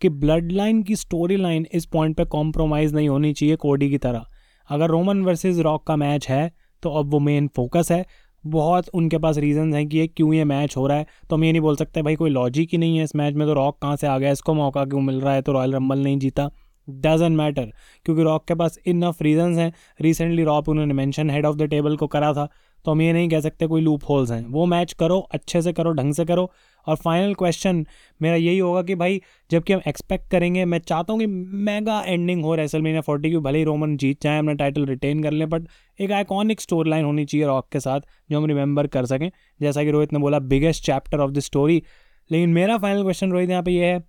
कि 0.00 0.08
ब्लड 0.08 0.52
लाइन 0.52 0.82
की 0.82 0.96
स्टोरी 0.96 1.36
लाइन 1.36 1.66
इस 1.72 1.86
पॉइंट 1.86 2.16
पे 2.16 2.24
कॉम्प्रोमाइज़ 2.26 2.94
नहीं 2.94 3.08
होनी 3.08 3.32
चाहिए 3.32 3.56
कोडी 3.56 3.90
की 3.90 3.98
तरह। 3.98 4.24
अगर 4.68 4.90
रोमन 4.90 5.22
वर्सेस 5.22 5.58
रॉक 5.58 5.86
का 5.86 5.96
मैच 5.96 6.28
है 6.28 6.50
तो 6.82 6.90
अब 6.90 7.10
वो 7.10 7.18
मेन 7.20 7.48
फोकस 7.56 7.88
है। 7.92 8.04
बहुत 8.44 8.88
उनके 8.94 9.18
पास 9.18 9.38
रीजन 9.38 9.72
हैं 9.74 9.86
कि 9.88 9.98
ये 9.98 10.06
क्यों 10.06 10.32
ये 10.34 10.44
मैच 10.44 10.76
हो 10.76 10.86
रहा 10.86 10.98
है। 10.98 11.06
तो 11.30 11.36
हम 11.36 11.44
ये 11.44 11.52
नहीं 11.52 11.62
बोल 11.62 11.76
सकते 11.76 12.02
भाई 12.02 12.16
कोई 12.16 12.30
लॉजिक 12.30 12.68
ही 12.72 12.78
नहीं 12.78 12.98
है 12.98 13.04
इस 13.04 13.16
मैच 13.16 13.34
में 13.34 13.46
तो 13.48 13.54
रॉक 13.54 13.78
कहाँ 13.82 13.96
से 13.96 14.06
आ 14.06 14.18
गया, 14.18 14.30
इसको 14.30 14.54
मौका 14.54 14.84
क्यों 14.84 15.00
मिल 15.00 15.20
रहा 15.20 15.34
है? 15.34 15.42
तो 15.42 15.52
रॉयल 15.52 15.74
रंबल 15.74 15.98
नहीं 15.98 16.18
जीता। 16.18 16.50
डजेंट 16.88 17.36
मैटर 17.36 17.70
क्योंकि 18.04 18.22
रॉक 18.22 18.44
के 18.48 18.54
पास 18.54 18.78
इनफ 18.86 19.22
रीजंस 19.22 19.58
हैं। 19.58 19.72
रिसेंटली 20.00 20.42
रॉक 20.44 20.68
उन्होंने 20.68 20.94
mention 20.94 21.30
head 21.30 21.46
of 21.46 21.56
the 21.56 21.68
table 21.68 21.96
को 21.96 22.06
करा 22.06 22.32
था। 22.32 22.48
तो 22.84 22.90
हम 22.90 23.02
ये 23.02 23.12
नहीं 23.12 23.28
कह 23.28 23.40
सकते 23.40 23.66
कोई 23.66 23.80
लूप 23.80 24.02
होल्स 24.08 24.30
हैं। 24.30 24.44
वो 24.46 24.66
मैच 24.66 24.92
करो, 24.92 25.18
अच्छे 25.18 25.62
से 25.62 25.72
करो, 25.72 25.92
ढंग 25.92 26.12
से 26.14 26.24
करो। 26.24 26.50
और 26.86 26.96
फाइनल 26.96 27.34
क्वेश्चन 27.34 27.84
मेरा 28.20 28.36
यही 28.36 28.58
होगा 28.58 28.82
कि 28.82 28.94
भाई, 28.94 29.20
जबकि 29.50 29.72
हम 29.72 29.80
एक्सपेक्ट 29.88 30.30
करेंगे, 30.30 30.64
मैं 30.64 30.78
चाहता 30.78 31.12
हूँ 31.12 31.20
कि 31.20 31.26
मेगा 31.26 32.00
एंडिंग 32.02 32.44
हो 32.44 32.54
रेसल 32.54 32.82
मीनिया 32.82 33.00
फोर्टी 33.00 33.30
की 33.30 33.38
भले 33.38 33.58
ही 33.58 33.64
रोमन 33.64 33.96
जीत 33.96 34.22
जाए, 34.22 34.38
अपना 34.38 34.52
टाइटल 34.54 34.84
रिटेन 34.86 35.22
कर 35.22 35.32
लें 35.32 35.48
बट 35.48 35.68
एक 35.98 36.12
आइकॉनिक 36.12 36.60
स्टोरी 36.60 36.90
लाइन 36.90 37.04
होनी 37.04 37.24
चाहिए 37.24 37.46
रॉक 37.46 37.68
के 37.72 37.80
साथ, 37.80 38.00
जो 38.30 38.38
हम 38.38 38.46
रिमेंबर 38.46 38.86
कर 38.86 39.06
सकें। 39.06 39.30
जैसा 39.60 39.84
कि 39.84 39.90
रोहित 39.90 40.12
ने 40.12 40.18
बोला 40.18 40.38
biggest 40.38 40.84
chapter 40.84 41.20
of 41.20 41.30
the 41.30 41.38
story 41.40 41.82
लेकिन 42.30 42.50
मेरा 42.50 42.76
फाइनल 42.78 43.02
क्वेश्चन 43.02 43.32
रोहित, 43.32 43.50
यहाँ 43.50 43.62
पे 43.62 43.70
ये 43.70 43.86
है 43.86 44.02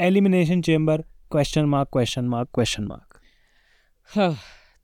elimination 0.00 0.60
chamber 0.62 1.02
question 1.30 1.64
mark 1.64 1.88
question 1.92 2.24
mark 2.24 2.48
question 2.54 2.84
mark 2.84 4.34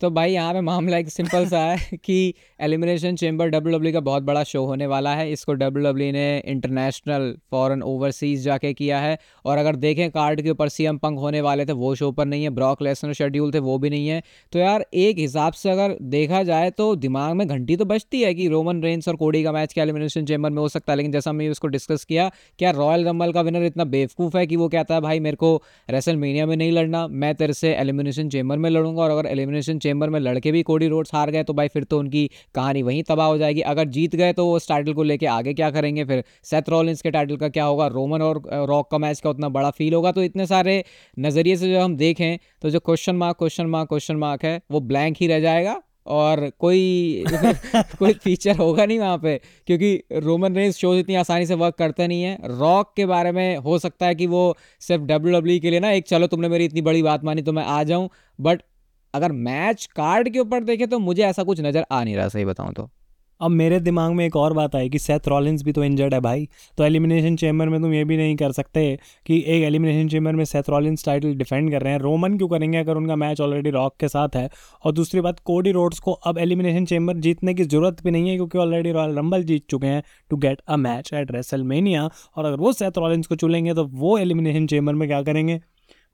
तो 0.05 0.11
भाई 0.11 0.33
यहाँ 0.33 0.53
पे 0.55 0.61
मामला 0.61 0.97
एक 0.99 1.09
सिंपल 1.09 1.47
सा 1.47 1.59
है 1.59 1.99
कि 2.05 2.35
एलिमिनेशन 2.61 3.17
चेंबर 3.17 3.49
डब्ल्यू 3.49 3.93
का 3.93 4.01
बहुत 4.01 4.23
बड़ा 4.23 4.43
शो 4.45 4.65
होने 4.65 4.87
वाला 4.87 5.15
है। 5.15 5.33
इसको 5.33 5.53
डब्ल्यू 5.53 5.85
डब्ल्यू 5.85 6.13
ने 6.13 6.43
इंटरनेशनल 6.47 7.37
फॉरेन 7.51 7.83
ओवरसीज 7.83 8.43
जाके 8.45 8.73
किया 8.73 8.99
है। 9.01 9.17
और 9.45 9.59
अगर 9.59 9.77
देखें 9.77 10.11
कार्ड 10.11 10.43
के 10.43 10.51
ऊपर 10.51 10.69
सी 10.69 10.85
एम 10.85 10.99
पंक 10.99 11.19
होने 11.19 11.41
वाले 11.41 11.65
थे, 11.67 11.73
वो 11.73 11.95
शो 11.95 12.11
पर 12.13 12.25
नहीं 12.25 12.43
है। 12.43 12.51
ब्रॉक 12.51 12.83
लेसन 12.83 13.13
शेड्यूल 13.13 13.53
थे, 13.55 13.59
वो 13.59 13.79
भी 13.79 13.91
नहीं 13.91 14.09
है। 14.09 14.23
तो 14.53 14.59
यार 14.59 14.85
एक 14.95 15.19
हिसाब 15.19 15.53
से 15.53 15.71
अगर 15.71 15.97
देखा 16.03 16.43
जाए 16.43 16.71
तो 16.71 16.95
दिमाग 16.97 17.35
में 17.37 17.47
घंटी 17.49 17.77
तो 17.77 17.85
बचती 17.85 18.23
है 18.23 18.35
कि 18.35 18.49
रोमन 18.49 18.83
रेंस 18.83 19.09
और 19.09 19.17
कोडी 19.17 19.43
का 19.45 19.53
मैच 19.53 19.73
क्या 19.73 19.85
एलिमिनेशन 19.85 20.25
चेंबर 20.25 20.51
में 20.51 20.59
हो 20.59 20.69
सकता 20.69 20.93
है। 20.93 20.97
लेकिन 20.97 21.13
जैसा 21.13 21.31
हमने 21.31 21.49
उसको 21.49 21.69
डिस्कस 21.69 22.05
किया, 22.05 22.31
क्या 22.59 22.71
रॉयल 22.71 23.05
रंबल 23.05 23.33
का 23.33 23.41
विनर 23.41 23.65
इतना 23.65 23.85
बेवकूफ़ 23.85 24.37
है 24.37 24.47
कि 24.47 24.57
वो 24.57 24.69
कहता 24.69 24.95
है, 24.95 25.01
भाई 25.01 25.21
मेरे 25.21 25.37
को 25.37 25.63
रेसल 25.91 26.17
में 26.17 26.57
नहीं 26.57 26.73
लड़ना, 26.73 27.07
मैं 27.09 27.35
तेरे 27.35 27.53
से 27.53 27.75
एलिमिनेशन 27.75 28.29
चेंबर 28.29 28.59
में 28.59 28.71
लड़ूँगा। 28.71 29.03
और 29.03 29.11
अगर 29.11 29.27
एलिमिनेशन 29.27 29.79
चेंबर 29.95 30.11
में 30.11 30.19
लड़के 30.21 30.53
भी 30.53 30.63
कोडी 30.65 30.89
रोड्स 30.89 31.15
हार 31.15 31.31
गए 31.31 31.43
तो 31.45 31.53
भाई 31.55 31.69
फिर 31.69 31.85
तो 31.85 31.99
उनकी 31.99 32.29
कहानी 32.55 32.83
वहीं 32.83 33.03
तबाह 33.03 33.27
हो 33.27 33.39
जाएगी। 33.39 33.61
अगर 33.73 33.89
जीत 33.91 34.17
गए 34.17 34.33
तो 34.33 34.47
वो 34.47 34.57
उस 34.57 34.69
टाइटल 34.69 34.93
को 34.93 35.03
लेके 35.05 35.27
आगे 35.29 35.55
क्या 35.55 35.71
करेंगे? 35.71 36.05
फिर 36.05 36.25
सेथ 36.45 36.69
रॉलिंस 36.69 37.03
के 37.03 37.11
टाइटल 37.11 37.37
का 37.37 37.49
क्या 37.51 37.65
होगा? 37.65 37.87
रोमन 37.89 38.23
और 38.23 38.43
रॉक 38.69 38.91
का 38.91 38.99
मैच 38.99 39.21
का 39.21 39.31
उतना 39.31 39.49
बड़ा 39.51 39.71
फील 39.73 39.95
होगा। 39.95 40.13
तो 40.13 40.23
इतने 40.23 40.47
सारे 40.47 40.83
नज़रिए 41.19 41.57
से 41.57 41.73
जो 41.73 41.81
हम 41.81 41.97
देखें 41.97 42.39
तो 42.63 42.71
जो 42.71 42.81
question 42.81 43.17
mark 43.17 43.37
question 43.39 43.67
mark 43.69 43.89
question 43.89 44.17
mark 44.19 44.45
है, 44.45 44.61
वो 44.71 44.81
ब्लैंक 44.83 45.17
ही 45.21 45.27
रह 45.27 45.41
जाएगा 45.41 45.81
और 46.07 46.51
कोई 46.61 47.25
कोई 47.99 48.13
फीचर 48.15 48.57
होगा 48.57 48.85
नहीं 48.87 48.99
वहाँ 48.99 49.19
पे, 49.19 49.37
क्योंकि 49.67 49.95
रोमन 50.15 50.57
रेंस 50.57 50.77
शोज़ 50.77 50.99
इतनी 50.99 51.15
आसानी 51.15 51.47
से 51.47 51.55
वर्क 51.55 51.75
करते 51.75 52.07
नहीं 52.09 52.23
है। 52.23 52.59
रॉक 52.59 52.93
के 52.97 53.07
बारे 53.07 53.33
में 53.33 53.57
हो 53.59 53.79
सकता 53.79 54.07
है 54.07 54.15
कि 54.15 54.27
वो 54.27 54.43
सिर्फ़ 54.83 55.03
डब्ल्यू 55.05 55.39
डब्ल्यू 55.39 55.61
के 55.61 55.71
लिए 55.71 55.81
ना, 55.81 55.91
एक, 55.91 56.07
चलो 56.09 56.27
तुमने 56.27 56.49
मेरी 56.49 56.65
इतनी 56.65 56.83
बड़ी 56.83 57.03
बात 57.03 57.25
मानी 57.25 57.43
तो 57.43 57.53
मैं 57.53 57.65
आ 57.65 57.83
जाऊँ। 57.85 58.09
बट 58.39 58.63
अगर 59.15 59.33
मैच 59.33 59.89
कार्ड 59.97 60.29
के 60.29 60.39
ऊपर 60.39 60.65
देखें 60.65 60.87
तो 60.89 60.99
मुझे 61.01 61.23
ऐसा 61.23 61.43
कुछ 61.45 61.61
नज़र 61.61 61.85
आ 61.91 62.03
नहीं 62.05 62.17
रहा, 62.17 62.29
सही 62.29 62.45
बताऊँ 62.45 62.73
तो। 62.75 62.91
अब 63.41 63.51
मेरे 63.51 63.79
दिमाग 63.81 64.13
में 64.13 64.25
एक 64.25 64.37
और 64.37 64.53
बात 64.53 64.75
आई 64.77 64.89
कि 64.89 64.99
सेथ 64.99 65.27
रॉलिंस 65.29 65.63
भी 65.63 65.73
तो 65.73 65.85
इंजर्ड 65.85 66.15
है 66.15 66.21
भाई। 66.21 66.47
तो 66.79 66.85
एलिमिनेशन 66.85 67.37
चेम्बर 67.37 67.69
में 67.69 67.81
तुम 67.83 67.93
ये 67.95 68.05
भी 68.05 68.17
नहीं 68.17 68.37
कर 68.37 68.53
सकते 68.53 68.85
कि 69.27 69.39
एक 69.39 69.63
एलिमिनेशन 69.65 70.09
चेम्बर 70.09 70.33
में 70.33 70.45
सेथ 70.45 70.71
रॉलिंस 70.71 71.05
टाइटल 71.05 71.35
डिफेंड 71.35 71.71
कर 71.73 71.83
रहे 71.83 71.93
हैं। 71.93 72.01
रोमन 72.01 72.37
क्यों 72.39 72.49
करेंगे 72.49 72.79
अगर 72.79 72.97
उनका 72.97 73.17
मैच 73.17 73.41
ऑलरेडी 73.41 73.71
रॉक 73.71 73.97
के 74.01 74.09
साथ 74.09 74.37
है? 74.37 74.49
और 74.85 74.93
दूसरी 74.93 75.21
बात 75.21 75.41
कोडी 75.45 75.73
रोड्स 75.73 75.99
को 75.99 76.13
अब 76.13 76.39
एलिमिनेशन 76.39 76.85
चेम्बर 76.85 77.17
जीतने 77.19 77.55
की 77.55 77.65
ज़रूरत 77.65 78.03
भी 78.05 78.11
नहीं 78.11 78.31
है 78.31 78.37
क्योंकि 78.37 78.59
ऑलरेडी 78.59 78.93
रॉयल 78.93 79.17
रंबल 79.17 79.43
जीत 79.43 79.67
चुके 79.71 79.87
हैं 79.87 80.03
to 80.31 80.37
get 80.37 80.61
a 80.69 80.77
match 80.79 81.13
at 81.15 81.33
wrestle 81.33 81.67
और 82.37 82.45
अगर 82.45 82.57
वो 82.57 82.73
सेथ 82.73 82.99
रॉलिंस 82.99 83.27
को 83.27 83.37
चुनेंगे 83.37 83.75
तो 83.75 83.85
वो 83.87 84.17
एलिमिनेशन 84.19 84.67
चेम्बर 84.67 84.95
में 84.95 85.09
क्या 85.09 85.23
करेंगे? 85.23 85.61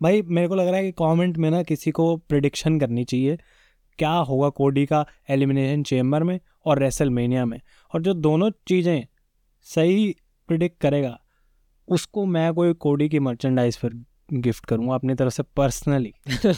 भाई, 0.00 0.22
मेरे 0.22 0.48
को 0.48 0.54
लग 0.54 0.66
रहा 0.68 0.76
है 0.76 0.84
कि 0.84 0.92
कमेंट 0.92 1.36
में 1.38 1.50
ना 1.50 1.62
किसी 1.62 1.90
को 1.90 2.16
प्रिडिक्शन 2.18 2.78
करनी 2.80 3.04
चाहिए, 3.04 3.38
क्या 3.98 4.10
होगा 4.10 4.48
कोडी 4.48 4.84
का 4.86 5.04
एलिमिनेशन 5.30 5.82
चेम्बर 5.82 6.22
में 6.22 6.38
और 6.66 6.78
रेसलमेनिया 6.78 7.44
में। 7.44 7.60
और 7.92 8.02
जो 8.02 8.14
दोनों 8.14 8.50
चीज़ें 8.68 9.06
सही 9.66 10.14
प्रिडिक्ट 10.48 10.80
करेगा, 10.80 11.18
उसको 11.88 12.24
मैं 12.26 12.52
कोई 12.54 12.72
कोडी 12.72 13.08
की 13.08 13.18
मर्चेंडाइज 13.18 13.76
फिर 13.76 14.02
गिफ्ट 14.32 14.66
करूँगा 14.66 14.94
अपनी 14.94 15.14
तरफ़ 15.14 15.32
से 15.34 15.42
पर्सनली 15.56 16.12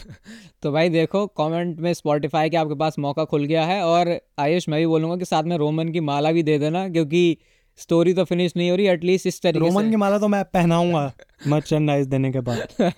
तो 0.62 0.72
भाई 0.72 0.88
देखो 0.88 1.26
कमेंट 1.26 1.80
में 1.80 1.92
स्पॉटिफाई 1.94 2.50
के 2.50 2.56
आपके 2.56 2.74
पास 2.74 2.98
मौका 2.98 3.24
खुल 3.24 3.44
गया 3.44 3.64
है 3.66 3.82
और 3.82 4.18
आयुष, 4.38 4.68
मैं 4.68 4.80
भी 4.80 4.86
बोलूँगा 4.86 5.16
कि 5.16 5.24
साथ 5.24 5.44
में 5.44 5.56
रोमन 5.58 5.88
की 5.88 6.00
माला 6.00 6.32
भी 6.32 6.42
दे 6.42 6.58
देना, 6.58 6.88
क्योंकि 6.88 7.38
स्टोरी 7.76 8.14
तो 8.14 8.24
फिनिश 8.24 8.52
नहीं 8.56 8.70
हो 8.70 8.76
रही 8.76 8.86
एटलीस्ट 8.86 9.26
इस 9.26 9.42
तरीके 9.42 9.58
रोमन 9.58 9.90
की 9.90 9.96
माला 9.96 10.18
तो 10.18 10.28
मैं 10.28 10.44
पहनाऊँगा 10.44 11.12
मर्चेंडाइज 11.48 12.06
देने 12.06 12.32
के 12.32 12.40
बाद। 12.40 12.92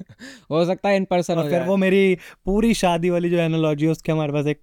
हो 0.51 0.65
सकता 0.65 0.89
है 0.89 0.97
इन 0.97 1.05
पर्सन 1.05 1.35
और 1.35 1.51
फिर 1.51 1.63
वो 1.63 1.77
मेरी 1.77 2.19
पूरी 2.45 2.75
शादी 2.75 3.11
वाली 3.11 3.31
जो 3.31 3.39
एनोलॉजी 3.39 3.85
है 3.85 3.93
उसके 3.93 4.13
हमारे 4.13 4.33
पास 4.33 4.47
एक 4.47 4.61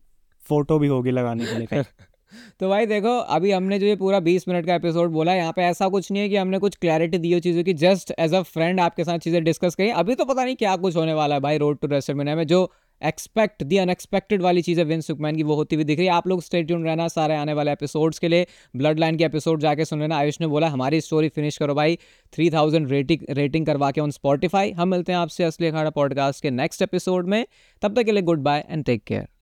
फ़ोटो 0.50 0.80
भी 0.80 0.88
होगी 0.88 1.12
लगाने 1.12 1.45
के 1.45 1.60
लिए 1.60 1.84
तो 2.60 2.69
भाई 2.69 2.86
देखो 2.86 3.17
अभी 3.17 3.52
हमने 3.52 3.80
जो 3.80 3.86
ये 3.86 3.95
पूरा 3.95 4.21
20 4.21 4.47
मिनट 4.47 4.65
का 4.65 4.76
एपिसोड 4.76 5.10
बोला 5.10 5.34
यहाँ 5.34 5.54
पे 5.54 5.62
ऐसा 5.62 5.89
कुछ 5.89 6.12
नहीं 6.12 6.21
है 6.21 6.30
कि 6.30 6.38
हमने 6.38 6.60
कुछ 6.60 6.76
क्लैरिटी 6.76 7.17
दी 7.17 7.34
हो 7.34 7.39
चीज़ों 7.39 7.63
की 7.63 7.74
जस्ट 7.74 8.13
एज 8.19 8.34
अ 8.34 8.41
फ्रेंड 8.41 8.80
आपके 8.80 9.04
साथ 9.04 9.19
चीज़ें 9.19 9.43
डिस्कस 9.43 9.76
करी। 9.76 9.89
अभी 9.89 10.15
तो 10.15 10.26
पता 10.26 10.45
नहीं 10.45 10.56
क्या 10.56 10.76
कुछ 10.76 10.95
होने 10.95 11.13
वाला 11.13 11.36
है 11.36 11.41
भाई 11.41 11.58
रोड 11.58 11.80
टू 11.80 11.88
रेसलमेनिया 11.88 12.36
में 12.36 12.47
जो 12.47 12.71
एक्सपेक्ट 13.04 13.64
दी 13.64 13.78
अनएक्सपेक्टेड 13.78 14.42
वाली 14.42 14.62
चीज़ें 14.62 14.84
विन 14.84 15.02
सुकमैन 15.02 15.36
की, 15.36 15.44
वो 15.44 15.56
होती 15.56 15.76
हुई 15.76 15.84
दिख 15.84 15.98
रही 15.98 16.08
है। 16.08 16.14
आप 16.14 16.28
लोग 16.28 16.42
स्टेट 16.42 16.68
ट्यून 16.68 16.84
रहना 16.86 17.08
सारे 17.08 17.36
आने 17.36 17.54
वाले 17.54 17.72
एपिसोड्स 17.72 18.20
के 18.20 18.28
लिए। 18.28 18.48
ब्लड 18.76 19.00
लाइन 19.00 19.18
के 19.18 19.24
एपिसोड 19.24 19.60
जाके 19.60 19.86
सुन 19.86 20.00
लेना। 20.00 20.18
आयुष 20.18 20.42
ने 20.42 20.48
बोला, 20.48 20.68
हमारी 20.68 21.02
स्टोरी 21.02 21.30
फिनिश 21.30 21.58
करो 21.58 21.76
भाई। 21.76 21.98
थ्री 22.34 22.50
थाउज़ेंड 22.50 22.90
रेटिंग 22.90 23.20
रेटिंग 23.30 23.66
करवा 23.66 23.92
के 23.92 24.02
ऑन 24.02 24.12
स्पॉटिफाई 24.12 24.72
हम 24.72 24.90
मिलते 24.90 25.12
हैं 25.12 25.20
आपसे 25.20 25.44
असली 25.44 25.68
अखाड़ा 25.68 25.90
पॉडकास्ट 25.90 26.44
के 26.44 26.52
नेक्स्ट 26.52 26.82
एपिसोड 26.82 27.28
में। 27.28 27.46
तब 27.82 27.96
तक 27.96 28.04
के 28.04 28.12
लिए 28.12 28.22
good 28.22 28.40
bye 28.40 28.66
and 28.70 28.86
take 28.86 29.04
care 29.04 29.28